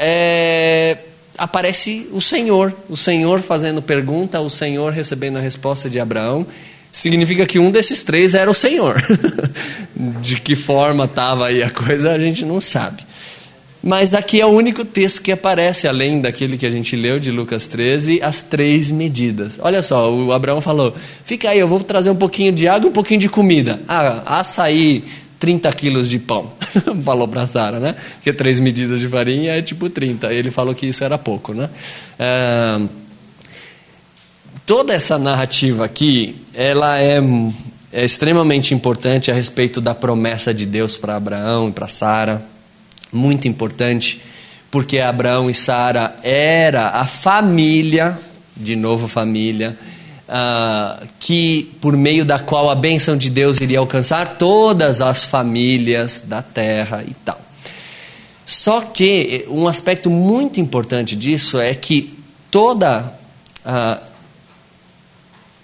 é, 0.00 0.96
aparece 1.36 2.08
o 2.10 2.20
Senhor, 2.22 2.74
o 2.88 2.96
Senhor 2.96 3.40
fazendo 3.42 3.82
pergunta, 3.82 4.40
o 4.40 4.48
Senhor 4.48 4.92
recebendo 4.92 5.36
a 5.36 5.40
resposta 5.40 5.90
de 5.90 6.00
Abraão. 6.00 6.46
Significa 6.90 7.44
que 7.44 7.58
um 7.58 7.70
desses 7.70 8.02
três 8.02 8.34
era 8.34 8.50
o 8.50 8.54
Senhor. 8.54 8.96
de 10.20 10.40
que 10.40 10.56
forma 10.56 11.04
estava 11.04 11.46
aí 11.46 11.62
a 11.62 11.70
coisa, 11.70 12.12
a 12.12 12.18
gente 12.18 12.44
não 12.46 12.60
sabe. 12.60 13.04
Mas 13.82 14.14
aqui 14.14 14.40
é 14.40 14.46
o 14.46 14.50
único 14.50 14.84
texto 14.84 15.22
que 15.22 15.32
aparece, 15.32 15.86
além 15.86 16.20
daquele 16.20 16.58
que 16.58 16.66
a 16.66 16.70
gente 16.70 16.94
leu 16.96 17.18
de 17.18 17.30
Lucas 17.30 17.66
13, 17.66 18.20
as 18.22 18.42
três 18.42 18.90
medidas. 18.90 19.58
Olha 19.62 19.80
só, 19.82 20.12
o 20.12 20.32
Abraão 20.32 20.60
falou: 20.60 20.94
fica 21.24 21.48
aí, 21.50 21.58
eu 21.58 21.68
vou 21.68 21.82
trazer 21.82 22.10
um 22.10 22.16
pouquinho 22.16 22.52
de 22.52 22.68
água 22.68 22.88
e 22.88 22.90
um 22.90 22.92
pouquinho 22.92 23.20
de 23.20 23.28
comida. 23.28 23.80
Ah, 23.88 24.40
açaí, 24.40 25.04
30 25.40 25.72
quilos 25.72 26.08
de 26.08 26.18
pão. 26.18 26.52
falou 27.02 27.26
para 27.26 27.46
Sara, 27.46 27.80
né? 27.80 27.96
Porque 28.14 28.32
três 28.32 28.60
medidas 28.60 29.00
de 29.00 29.08
farinha 29.08 29.56
é 29.56 29.62
tipo 29.62 29.88
30. 29.88 30.32
Ele 30.32 30.50
falou 30.50 30.74
que 30.74 30.86
isso 30.86 31.02
era 31.02 31.16
pouco, 31.16 31.54
né? 31.54 31.70
É... 32.18 32.80
Toda 34.66 34.92
essa 34.92 35.18
narrativa 35.18 35.84
aqui, 35.84 36.36
ela 36.54 37.00
é, 37.00 37.18
é 37.92 38.04
extremamente 38.04 38.72
importante 38.74 39.30
a 39.30 39.34
respeito 39.34 39.80
da 39.80 39.94
promessa 39.94 40.54
de 40.54 40.66
Deus 40.66 40.96
para 40.96 41.16
Abraão 41.16 41.70
e 41.70 41.72
para 41.72 41.88
Sara. 41.88 42.44
Muito 43.10 43.48
importante, 43.48 44.22
porque 44.70 45.00
Abraão 45.00 45.50
e 45.50 45.54
Sara 45.54 46.14
era 46.22 46.90
a 46.90 47.04
família, 47.04 48.16
de 48.56 48.76
novo 48.76 49.08
família, 49.08 49.76
uh, 50.30 51.06
que 51.18 51.76
por 51.80 51.96
meio 51.96 52.24
da 52.24 52.38
qual 52.38 52.70
a 52.70 52.74
bênção 52.74 53.16
de 53.16 53.28
Deus 53.28 53.60
iria 53.60 53.80
alcançar 53.80 54.38
todas 54.38 55.00
as 55.00 55.24
famílias 55.24 56.22
da 56.22 56.40
terra 56.40 57.04
e 57.06 57.14
tal. 57.14 57.40
Só 58.46 58.80
que 58.80 59.44
um 59.48 59.66
aspecto 59.68 60.08
muito 60.08 60.60
importante 60.60 61.16
disso 61.16 61.58
é 61.58 61.74
que 61.74 62.18
toda. 62.50 63.12
Uh, 63.64 64.10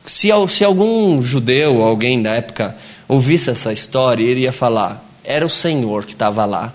se, 0.04 0.28
se 0.48 0.64
algum 0.64 1.20
judeu, 1.20 1.82
alguém 1.82 2.22
da 2.22 2.34
época, 2.34 2.76
ouvisse 3.08 3.50
essa 3.50 3.72
história, 3.72 4.22
iria 4.22 4.52
falar: 4.52 5.04
era 5.24 5.44
o 5.44 5.50
Senhor 5.50 6.04
que 6.04 6.12
estava 6.12 6.44
lá. 6.44 6.72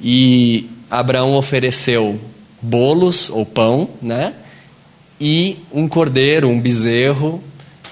E 0.00 0.68
Abraão 0.90 1.34
ofereceu 1.34 2.20
bolos 2.60 3.30
ou 3.30 3.44
pão, 3.44 3.88
né? 4.00 4.34
E 5.20 5.58
um 5.72 5.88
cordeiro, 5.88 6.48
um 6.48 6.60
bezerro, 6.60 7.42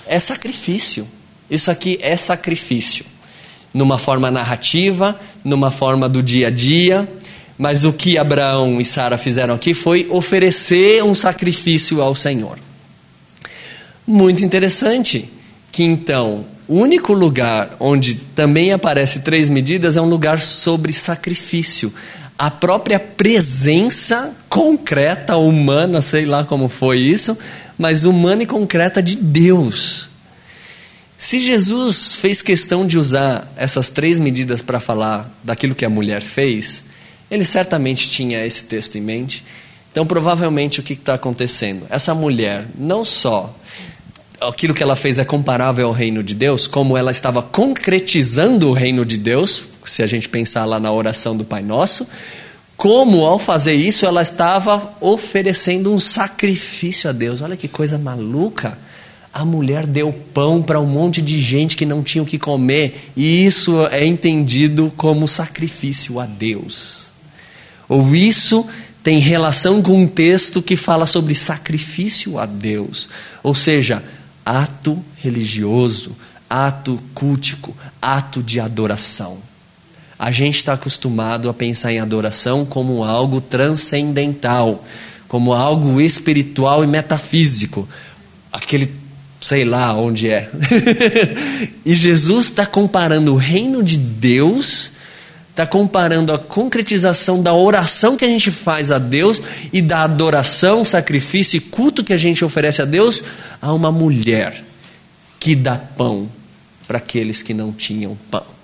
é 0.06 0.20
sacrifício. 0.20 1.06
Isso 1.50 1.70
aqui 1.70 1.98
é 2.00 2.16
sacrifício. 2.16 3.04
Numa 3.72 3.98
forma 3.98 4.30
narrativa, 4.30 5.18
numa 5.44 5.70
forma 5.70 6.08
do 6.08 6.22
dia 6.22 6.48
a 6.48 6.50
dia. 6.50 7.08
Mas 7.58 7.84
o 7.84 7.92
que 7.92 8.18
Abraão 8.18 8.80
e 8.80 8.84
Sara 8.84 9.16
fizeram 9.16 9.54
aqui 9.54 9.72
foi 9.72 10.06
oferecer 10.10 11.02
um 11.02 11.14
sacrifício 11.14 12.02
ao 12.02 12.14
Senhor. 12.14 12.58
Muito 14.06 14.44
interessante 14.44 15.30
que 15.72 15.82
então 15.82 16.44
o 16.68 16.74
único 16.74 17.12
lugar 17.12 17.76
onde 17.80 18.14
também 18.14 18.72
aparece 18.72 19.20
três 19.20 19.48
medidas 19.48 19.96
é 19.96 20.00
um 20.00 20.08
lugar 20.08 20.40
sobre 20.40 20.92
sacrifício 20.92 21.92
a 22.38 22.50
própria 22.50 22.98
presença 23.00 24.34
concreta, 24.48 25.36
humana, 25.36 26.02
sei 26.02 26.24
lá 26.26 26.44
como 26.44 26.68
foi 26.68 26.98
isso, 26.98 27.36
mas 27.78 28.04
humana 28.04 28.42
e 28.42 28.46
concreta 28.46 29.02
de 29.02 29.16
Deus. 29.16 30.10
Se 31.18 31.40
Jesus 31.40 32.16
fez 32.16 32.42
questão 32.42 32.86
de 32.86 32.98
usar 32.98 33.50
essas 33.56 33.88
três 33.88 34.18
medidas 34.18 34.60
para 34.60 34.78
falar 34.78 35.30
daquilo 35.42 35.74
que 35.74 35.84
a 35.84 35.90
mulher 35.90 36.20
fez, 36.20 36.84
ele 37.30 37.44
certamente 37.44 38.10
tinha 38.10 38.44
esse 38.44 38.66
texto 38.66 38.96
em 38.96 39.00
mente. 39.00 39.42
Então, 39.90 40.06
provavelmente, 40.06 40.78
o 40.78 40.82
que 40.82 40.92
está 40.92 41.14
acontecendo? 41.14 41.86
Essa 41.88 42.14
mulher, 42.14 42.66
não 42.78 43.02
só 43.02 43.54
aquilo 44.40 44.74
que 44.74 44.82
ela 44.82 44.94
fez 44.94 45.18
é 45.18 45.24
comparável 45.24 45.86
ao 45.86 45.92
reino 45.92 46.22
de 46.22 46.34
Deus, 46.34 46.66
como 46.66 46.98
ela 46.98 47.10
estava 47.10 47.42
concretizando 47.42 48.68
o 48.68 48.74
reino 48.74 49.04
de 49.04 49.16
Deus, 49.16 49.64
se 49.86 50.02
a 50.02 50.06
gente 50.06 50.28
pensar 50.28 50.64
lá 50.64 50.78
na 50.78 50.92
oração 50.92 51.36
do 51.36 51.44
Pai 51.44 51.62
Nosso, 51.62 52.06
como 52.76 53.24
ao 53.24 53.38
fazer 53.38 53.74
isso 53.74 54.04
ela 54.04 54.20
estava 54.20 54.94
oferecendo 55.00 55.92
um 55.92 55.98
sacrifício 55.98 57.08
a 57.08 57.12
Deus. 57.12 57.40
Olha 57.40 57.56
que 57.56 57.68
coisa 57.68 57.96
maluca. 57.96 58.78
A 59.32 59.44
mulher 59.44 59.86
deu 59.86 60.12
pão 60.12 60.62
para 60.62 60.80
um 60.80 60.86
monte 60.86 61.20
de 61.20 61.40
gente 61.40 61.76
que 61.76 61.86
não 61.86 62.02
tinha 62.02 62.22
o 62.22 62.26
que 62.26 62.38
comer, 62.38 63.10
e 63.14 63.44
isso 63.44 63.86
é 63.88 64.04
entendido 64.04 64.92
como 64.96 65.28
sacrifício 65.28 66.18
a 66.18 66.26
Deus. 66.26 67.08
Ou 67.88 68.14
isso 68.14 68.66
tem 69.02 69.18
relação 69.18 69.82
com 69.82 70.02
um 70.02 70.06
texto 70.06 70.62
que 70.62 70.74
fala 70.74 71.06
sobre 71.06 71.34
sacrifício 71.34 72.38
a 72.38 72.46
Deus, 72.46 73.08
ou 73.42 73.54
seja, 73.54 74.02
ato 74.44 75.04
religioso, 75.16 76.16
ato 76.48 77.02
cultico, 77.14 77.76
ato 78.00 78.42
de 78.42 78.58
adoração. 78.58 79.38
A 80.18 80.30
gente 80.30 80.56
está 80.56 80.72
acostumado 80.72 81.48
a 81.48 81.54
pensar 81.54 81.92
em 81.92 81.98
adoração 81.98 82.64
como 82.64 83.04
algo 83.04 83.40
transcendental, 83.40 84.82
como 85.28 85.52
algo 85.52 86.00
espiritual 86.00 86.82
e 86.82 86.86
metafísico. 86.86 87.86
Aquele, 88.50 88.90
sei 89.38 89.64
lá 89.66 89.94
onde 89.94 90.30
é. 90.30 90.50
e 91.84 91.94
Jesus 91.94 92.46
está 92.46 92.64
comparando 92.64 93.34
o 93.34 93.36
reino 93.36 93.82
de 93.82 93.98
Deus, 93.98 94.92
está 95.50 95.66
comparando 95.66 96.32
a 96.32 96.38
concretização 96.38 97.42
da 97.42 97.52
oração 97.52 98.16
que 98.16 98.24
a 98.24 98.28
gente 98.28 98.50
faz 98.50 98.90
a 98.90 98.98
Deus 98.98 99.42
e 99.70 99.82
da 99.82 100.02
adoração, 100.04 100.82
sacrifício 100.82 101.58
e 101.58 101.60
culto 101.60 102.02
que 102.02 102.14
a 102.14 102.18
gente 102.18 102.42
oferece 102.42 102.80
a 102.80 102.86
Deus 102.86 103.22
a 103.60 103.70
uma 103.74 103.92
mulher 103.92 104.64
que 105.38 105.54
dá 105.54 105.76
pão 105.76 106.30
para 106.88 106.96
aqueles 106.96 107.42
que 107.42 107.52
não 107.52 107.70
tinham 107.70 108.16
pão. 108.30 108.55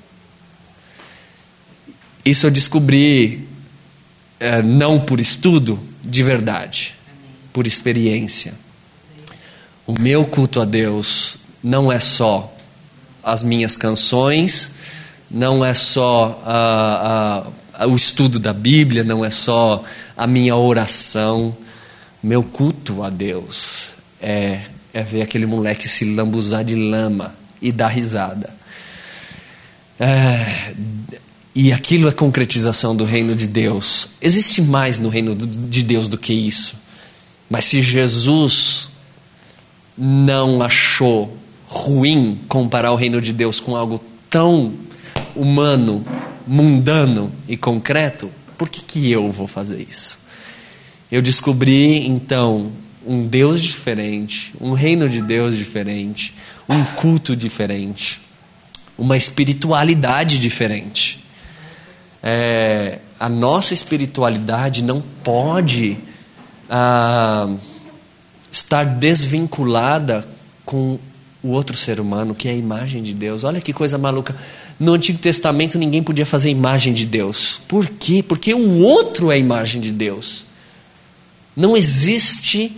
Isso 2.24 2.46
eu 2.46 2.50
descobri 2.50 3.48
é, 4.38 4.62
não 4.62 5.00
por 5.00 5.20
estudo, 5.20 5.78
de 6.06 6.22
verdade, 6.22 6.94
por 7.52 7.66
experiência. 7.66 8.54
O 9.86 10.00
meu 10.00 10.24
culto 10.24 10.60
a 10.60 10.64
Deus 10.64 11.36
não 11.62 11.90
é 11.90 11.98
só 11.98 12.54
as 13.22 13.42
minhas 13.42 13.76
canções, 13.76 14.70
não 15.30 15.64
é 15.64 15.74
só 15.74 16.40
a, 16.44 17.46
a, 17.74 17.86
o 17.86 17.96
estudo 17.96 18.38
da 18.38 18.52
Bíblia, 18.52 19.02
não 19.02 19.24
é 19.24 19.30
só 19.30 19.82
a 20.16 20.26
minha 20.26 20.56
oração. 20.56 21.56
Meu 22.22 22.42
culto 22.42 23.02
a 23.02 23.10
Deus 23.10 23.94
é, 24.20 24.60
é 24.94 25.02
ver 25.02 25.22
aquele 25.22 25.46
moleque 25.46 25.88
se 25.88 26.04
lambuzar 26.04 26.64
de 26.64 26.76
lama 26.76 27.34
e 27.60 27.72
dar 27.72 27.88
risada. 27.88 28.50
É, 29.98 30.74
e 31.54 31.72
aquilo 31.72 32.08
é 32.08 32.12
concretização 32.12 32.96
do 32.96 33.04
reino 33.04 33.34
de 33.34 33.46
Deus. 33.46 34.08
Existe 34.20 34.62
mais 34.62 34.98
no 34.98 35.08
reino 35.08 35.34
de 35.34 35.82
Deus 35.82 36.08
do 36.08 36.16
que 36.16 36.32
isso. 36.32 36.76
Mas 37.50 37.66
se 37.66 37.82
Jesus 37.82 38.88
não 39.96 40.62
achou 40.62 41.36
ruim 41.66 42.38
comparar 42.48 42.92
o 42.92 42.96
reino 42.96 43.20
de 43.20 43.32
Deus 43.32 43.60
com 43.60 43.76
algo 43.76 44.02
tão 44.30 44.72
humano, 45.36 46.04
mundano 46.46 47.30
e 47.46 47.56
concreto, 47.56 48.30
por 48.56 48.68
que, 48.68 48.80
que 48.80 49.10
eu 49.10 49.30
vou 49.30 49.46
fazer 49.46 49.86
isso? 49.86 50.18
Eu 51.10 51.20
descobri 51.20 52.06
então 52.06 52.72
um 53.06 53.22
Deus 53.24 53.60
diferente, 53.60 54.54
um 54.58 54.72
reino 54.72 55.08
de 55.08 55.20
Deus 55.20 55.56
diferente, 55.56 56.34
um 56.66 56.82
culto 56.84 57.36
diferente, 57.36 58.20
uma 58.96 59.16
espiritualidade 59.16 60.38
diferente. 60.38 61.21
É, 62.22 62.98
a 63.18 63.28
nossa 63.28 63.74
espiritualidade 63.74 64.82
não 64.82 65.02
pode 65.22 65.98
ah, 66.70 67.54
estar 68.50 68.84
desvinculada 68.84 70.26
com 70.64 70.98
o 71.42 71.48
outro 71.48 71.76
ser 71.76 71.98
humano, 71.98 72.34
que 72.34 72.48
é 72.48 72.52
a 72.52 72.54
imagem 72.54 73.02
de 73.02 73.12
Deus. 73.12 73.44
Olha 73.44 73.60
que 73.60 73.72
coisa 73.72 73.98
maluca. 73.98 74.34
No 74.78 74.92
Antigo 74.92 75.18
Testamento 75.18 75.78
ninguém 75.78 76.02
podia 76.02 76.24
fazer 76.24 76.50
imagem 76.50 76.92
de 76.92 77.04
Deus. 77.04 77.60
Por 77.66 77.88
quê? 77.88 78.22
Porque 78.22 78.54
o 78.54 78.78
outro 78.78 79.30
é 79.30 79.34
a 79.34 79.38
imagem 79.38 79.80
de 79.80 79.90
Deus. 79.90 80.44
Não 81.56 81.76
existe 81.76 82.72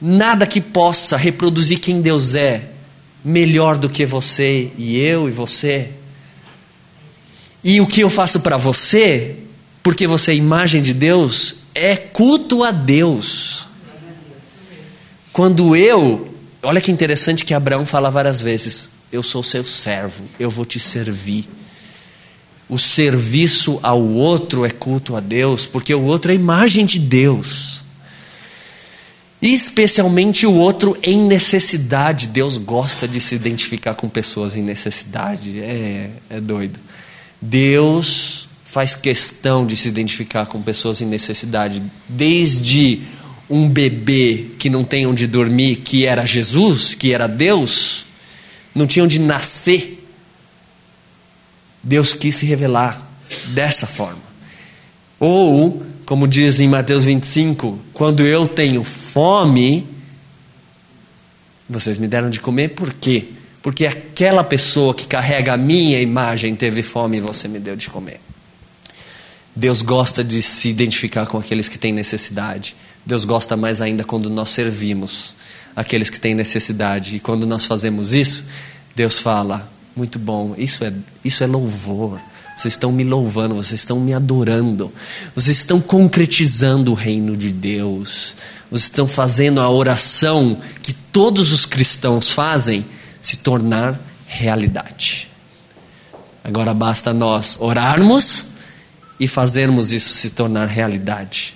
nada 0.00 0.46
que 0.46 0.60
possa 0.60 1.16
reproduzir 1.16 1.80
quem 1.80 2.00
Deus 2.00 2.34
é 2.34 2.70
melhor 3.24 3.78
do 3.78 3.88
que 3.88 4.04
você 4.04 4.70
e 4.76 4.96
eu 4.98 5.28
e 5.28 5.32
você. 5.32 5.90
E 7.68 7.80
o 7.80 7.86
que 7.88 8.00
eu 8.00 8.08
faço 8.08 8.38
para 8.38 8.56
você, 8.56 9.34
porque 9.82 10.06
você 10.06 10.30
é 10.30 10.34
imagem 10.36 10.80
de 10.80 10.94
Deus, 10.94 11.56
é 11.74 11.96
culto 11.96 12.62
a 12.62 12.70
Deus. 12.70 13.66
Quando 15.32 15.74
eu, 15.74 16.32
olha 16.62 16.80
que 16.80 16.92
interessante 16.92 17.44
que 17.44 17.52
Abraão 17.52 17.84
fala 17.84 18.08
várias 18.08 18.40
vezes: 18.40 18.92
Eu 19.10 19.20
sou 19.20 19.42
seu 19.42 19.64
servo, 19.64 20.26
eu 20.38 20.48
vou 20.48 20.64
te 20.64 20.78
servir. 20.78 21.48
O 22.68 22.78
serviço 22.78 23.80
ao 23.82 24.00
outro 24.00 24.64
é 24.64 24.70
culto 24.70 25.16
a 25.16 25.20
Deus, 25.20 25.66
porque 25.66 25.92
o 25.92 26.04
outro 26.04 26.30
é 26.30 26.36
imagem 26.36 26.86
de 26.86 27.00
Deus. 27.00 27.82
E 29.42 29.52
especialmente 29.52 30.46
o 30.46 30.54
outro 30.54 30.96
em 31.02 31.26
necessidade. 31.26 32.28
Deus 32.28 32.58
gosta 32.58 33.08
de 33.08 33.20
se 33.20 33.34
identificar 33.34 33.94
com 33.94 34.08
pessoas 34.08 34.54
em 34.54 34.62
necessidade. 34.62 35.58
É, 35.60 36.10
é 36.30 36.40
doido. 36.40 36.85
Deus 37.48 38.48
faz 38.64 38.94
questão 38.94 39.64
de 39.64 39.76
se 39.76 39.88
identificar 39.88 40.46
com 40.46 40.60
pessoas 40.60 41.00
em 41.00 41.06
necessidade, 41.06 41.82
desde 42.08 43.00
um 43.48 43.68
bebê 43.68 44.46
que 44.58 44.68
não 44.68 44.82
tem 44.82 45.06
onde 45.06 45.26
dormir, 45.26 45.76
que 45.76 46.04
era 46.04 46.26
Jesus, 46.26 46.94
que 46.94 47.14
era 47.14 47.26
Deus, 47.26 48.04
não 48.74 48.86
tinha 48.86 49.04
onde 49.04 49.18
nascer. 49.18 50.04
Deus 51.82 52.12
quis 52.12 52.34
se 52.34 52.46
revelar 52.46 53.00
dessa 53.54 53.86
forma. 53.86 54.22
Ou, 55.20 55.86
como 56.04 56.26
diz 56.26 56.58
em 56.58 56.68
Mateus 56.68 57.04
25, 57.04 57.78
quando 57.92 58.26
eu 58.26 58.48
tenho 58.48 58.82
fome, 58.82 59.86
vocês 61.68 61.96
me 61.96 62.08
deram 62.08 62.28
de 62.28 62.40
comer, 62.40 62.70
por 62.70 62.92
quê? 62.92 63.28
Porque 63.66 63.84
aquela 63.84 64.44
pessoa 64.44 64.94
que 64.94 65.08
carrega 65.08 65.54
a 65.54 65.56
minha 65.56 66.00
imagem 66.00 66.54
teve 66.54 66.84
fome 66.84 67.16
e 67.16 67.20
você 67.20 67.48
me 67.48 67.58
deu 67.58 67.74
de 67.74 67.90
comer. 67.90 68.20
Deus 69.56 69.82
gosta 69.82 70.22
de 70.22 70.40
se 70.40 70.68
identificar 70.68 71.26
com 71.26 71.36
aqueles 71.36 71.66
que 71.66 71.76
têm 71.76 71.92
necessidade. 71.92 72.76
Deus 73.04 73.24
gosta 73.24 73.56
mais 73.56 73.80
ainda 73.80 74.04
quando 74.04 74.30
nós 74.30 74.50
servimos 74.50 75.34
aqueles 75.74 76.08
que 76.08 76.20
têm 76.20 76.32
necessidade. 76.32 77.16
E 77.16 77.18
quando 77.18 77.44
nós 77.44 77.66
fazemos 77.66 78.12
isso, 78.12 78.44
Deus 78.94 79.18
fala: 79.18 79.68
muito 79.96 80.16
bom, 80.16 80.54
isso 80.56 80.84
é, 80.84 80.92
isso 81.24 81.42
é 81.42 81.48
louvor. 81.48 82.20
Vocês 82.56 82.74
estão 82.74 82.92
me 82.92 83.02
louvando, 83.02 83.56
vocês 83.56 83.80
estão 83.80 83.98
me 83.98 84.14
adorando, 84.14 84.92
vocês 85.34 85.56
estão 85.56 85.80
concretizando 85.80 86.92
o 86.92 86.94
reino 86.94 87.36
de 87.36 87.50
Deus, 87.50 88.36
vocês 88.70 88.84
estão 88.84 89.08
fazendo 89.08 89.60
a 89.60 89.68
oração 89.68 90.56
que 90.80 90.92
todos 90.92 91.52
os 91.52 91.66
cristãos 91.66 92.30
fazem 92.30 92.84
se 93.26 93.38
tornar 93.38 93.98
realidade. 94.24 95.28
Agora 96.44 96.72
basta 96.72 97.12
nós 97.12 97.56
orarmos 97.58 98.50
e 99.18 99.26
fazermos 99.26 99.90
isso 99.90 100.14
se 100.14 100.30
tornar 100.30 100.66
realidade. 100.66 101.52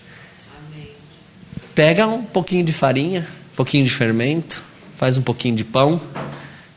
Pega 1.73 2.09
um 2.09 2.25
pouquinho 2.25 2.65
de 2.65 2.73
farinha, 2.73 3.25
um 3.53 3.55
pouquinho 3.55 3.85
de 3.85 3.91
fermento, 3.91 4.61
faz 4.97 5.17
um 5.17 5.23
pouquinho 5.23 5.55
de 5.55 5.63
pão, 5.63 6.01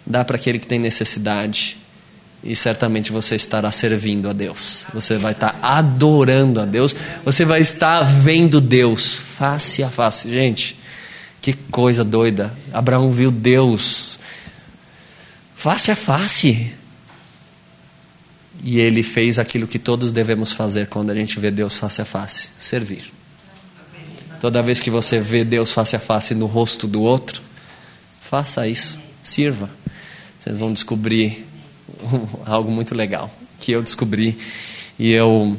dá 0.05 0.23
para 0.23 0.35
aquele 0.35 0.59
que 0.59 0.67
tem 0.67 0.77
necessidade 0.77 1.75
e 2.43 2.55
certamente 2.55 3.11
você 3.11 3.33
estará 3.33 3.71
servindo 3.71 4.29
a 4.29 4.33
Deus. 4.33 4.85
Você 4.93 5.17
vai 5.17 5.31
estar 5.31 5.57
adorando 5.59 6.61
a 6.61 6.65
Deus. 6.65 6.95
Você 7.25 7.45
vai 7.45 7.61
estar 7.61 8.03
vendo 8.03 8.61
Deus 8.61 9.15
face 9.15 9.81
a 9.81 9.89
face. 9.89 10.31
Gente, 10.31 10.77
que 11.41 11.53
coisa 11.53 12.03
doida. 12.03 12.53
Abraão 12.71 13.11
viu 13.11 13.31
Deus 13.31 14.12
face 15.63 15.91
a 15.91 15.95
face. 15.95 16.73
E 18.61 18.79
ele 18.79 19.01
fez 19.01 19.39
aquilo 19.39 19.65
que 19.65 19.79
todos 19.79 20.11
devemos 20.11 20.51
fazer 20.51 20.87
quando 20.87 21.09
a 21.09 21.15
gente 21.15 21.39
vê 21.39 21.49
Deus 21.49 21.77
face 21.77 22.01
a 22.01 22.05
face: 22.05 22.49
servir. 22.59 23.13
Toda 24.41 24.61
vez 24.61 24.81
que 24.81 24.89
você 24.89 25.21
vê 25.21 25.45
Deus 25.45 25.71
face 25.71 25.95
a 25.95 25.99
face 25.99 26.35
no 26.35 26.47
rosto 26.47 26.85
do 26.85 27.01
outro, 27.01 27.41
faça 28.29 28.67
isso, 28.67 28.99
sirva. 29.23 29.69
Vocês 30.37 30.57
vão 30.57 30.73
descobrir 30.73 31.45
algo 32.45 32.69
muito 32.69 32.93
legal 32.93 33.33
que 33.57 33.71
eu 33.71 33.81
descobri. 33.81 34.37
E 34.99 35.11
eu, 35.11 35.57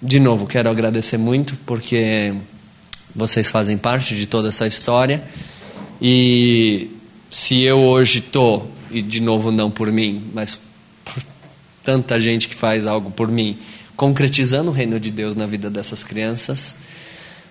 de 0.00 0.18
novo, 0.18 0.46
quero 0.46 0.70
agradecer 0.70 1.18
muito 1.18 1.54
porque 1.66 2.34
vocês 3.14 3.50
fazem 3.50 3.76
parte 3.76 4.16
de 4.16 4.24
toda 4.24 4.48
essa 4.48 4.66
história. 4.66 5.22
E 6.00 6.90
se 7.28 7.60
eu 7.60 7.78
hoje 7.78 8.20
estou, 8.20 8.73
e 8.94 9.02
de 9.02 9.20
novo 9.20 9.50
não 9.50 9.70
por 9.70 9.90
mim, 9.90 10.22
mas 10.32 10.58
por 11.04 11.22
tanta 11.82 12.20
gente 12.20 12.48
que 12.48 12.54
faz 12.54 12.86
algo 12.86 13.10
por 13.10 13.28
mim, 13.28 13.58
concretizando 13.96 14.70
o 14.70 14.72
reino 14.72 15.00
de 15.00 15.10
Deus 15.10 15.34
na 15.34 15.46
vida 15.46 15.68
dessas 15.68 16.04
crianças, 16.04 16.76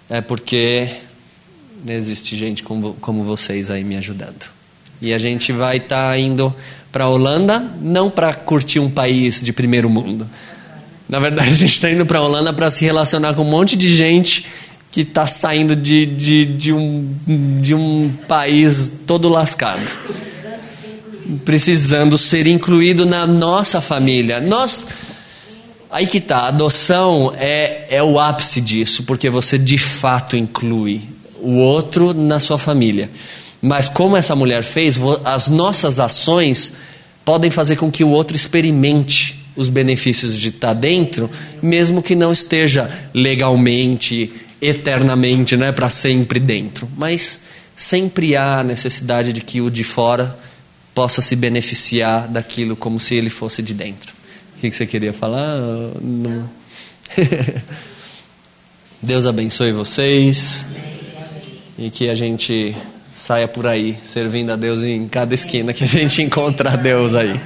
é 0.09 0.21
porque 0.21 0.87
existe 1.87 2.37
gente 2.37 2.63
como, 2.63 2.93
como 2.95 3.23
vocês 3.23 3.69
aí 3.69 3.83
me 3.83 3.97
ajudando. 3.97 4.45
E 5.01 5.13
a 5.13 5.17
gente 5.17 5.51
vai 5.51 5.77
estar 5.77 6.11
tá 6.11 6.17
indo 6.17 6.55
para 6.91 7.03
a 7.03 7.09
Holanda, 7.09 7.59
não 7.81 8.09
para 8.09 8.33
curtir 8.33 8.79
um 8.79 8.89
país 8.89 9.41
de 9.41 9.51
primeiro 9.51 9.89
mundo. 9.89 10.25
Na 11.09 11.19
verdade, 11.19 11.49
a 11.49 11.55
gente 11.55 11.73
está 11.73 11.91
indo 11.91 12.05
para 12.05 12.19
a 12.19 12.21
Holanda 12.21 12.53
para 12.53 12.71
se 12.71 12.85
relacionar 12.85 13.33
com 13.33 13.41
um 13.41 13.49
monte 13.49 13.75
de 13.75 13.93
gente 13.93 14.45
que 14.91 15.01
está 15.01 15.27
saindo 15.27 15.75
de, 15.75 16.05
de, 16.05 16.45
de, 16.45 16.71
um, 16.71 17.09
de 17.59 17.73
um 17.73 18.13
país 18.27 18.99
todo 19.05 19.27
lascado. 19.27 19.91
Precisando 21.45 22.17
ser 22.17 22.47
incluído 22.47 23.05
na 23.05 23.25
nossa 23.25 23.81
família. 23.81 24.39
Nós. 24.39 24.81
Aí 25.89 26.07
que 26.07 26.19
tá, 26.19 26.37
a 26.39 26.47
adoção 26.47 27.33
é, 27.37 27.85
é 27.89 28.01
o 28.01 28.19
ápice 28.19 28.59
disso, 28.59 29.03
porque 29.03 29.29
você 29.29 29.59
de 29.59 29.77
fato 29.77 30.35
inclui 30.35 31.01
o 31.39 31.57
outro 31.57 32.13
na 32.15 32.39
sua 32.39 32.57
família. 32.57 33.11
Mas 33.61 33.89
como 33.89 34.17
essa 34.17 34.35
mulher 34.35 34.63
fez, 34.63 34.99
as 35.23 35.49
nossas 35.49 35.99
ações 35.99 36.73
podem 37.23 37.51
fazer 37.51 37.75
com 37.75 37.91
que 37.91 38.03
o 38.03 38.09
outro 38.09 38.35
experimente 38.35 39.39
os 39.55 39.69
benefícios 39.69 40.37
de 40.37 40.49
estar 40.49 40.73
dentro, 40.73 41.29
mesmo 41.61 42.01
que 42.01 42.15
não 42.15 42.31
esteja 42.31 42.89
legalmente, 43.13 44.33
eternamente, 44.61 45.55
né, 45.55 45.71
para 45.71 45.89
sempre 45.89 46.39
dentro. 46.39 46.89
Mas 46.97 47.41
sempre 47.75 48.35
há 48.35 48.63
necessidade 48.63 49.31
de 49.31 49.41
que 49.41 49.61
o 49.61 49.69
de 49.69 49.83
fora 49.83 50.37
possa 50.93 51.21
se 51.21 51.35
beneficiar 51.35 52.27
daquilo 52.27 52.75
como 52.75 52.99
se 52.99 53.15
ele 53.15 53.29
fosse 53.29 53.61
de 53.61 53.73
dentro. 53.73 54.13
O 54.57 54.59
que 54.59 54.71
você 54.71 54.85
queria 54.85 55.13
falar? 55.13 55.57
Não. 56.01 56.49
Deus 59.01 59.25
abençoe 59.25 59.71
vocês 59.73 60.65
e 61.77 61.89
que 61.89 62.09
a 62.09 62.15
gente 62.15 62.75
saia 63.13 63.47
por 63.47 63.67
aí 63.67 63.97
servindo 64.03 64.51
a 64.51 64.55
Deus 64.55 64.81
em 64.83 65.07
cada 65.07 65.35
esquina 65.35 65.73
que 65.73 65.83
a 65.83 65.87
gente 65.87 66.21
encontra 66.21 66.71
a 66.71 66.75
Deus 66.75 67.13
aí. 67.13 67.39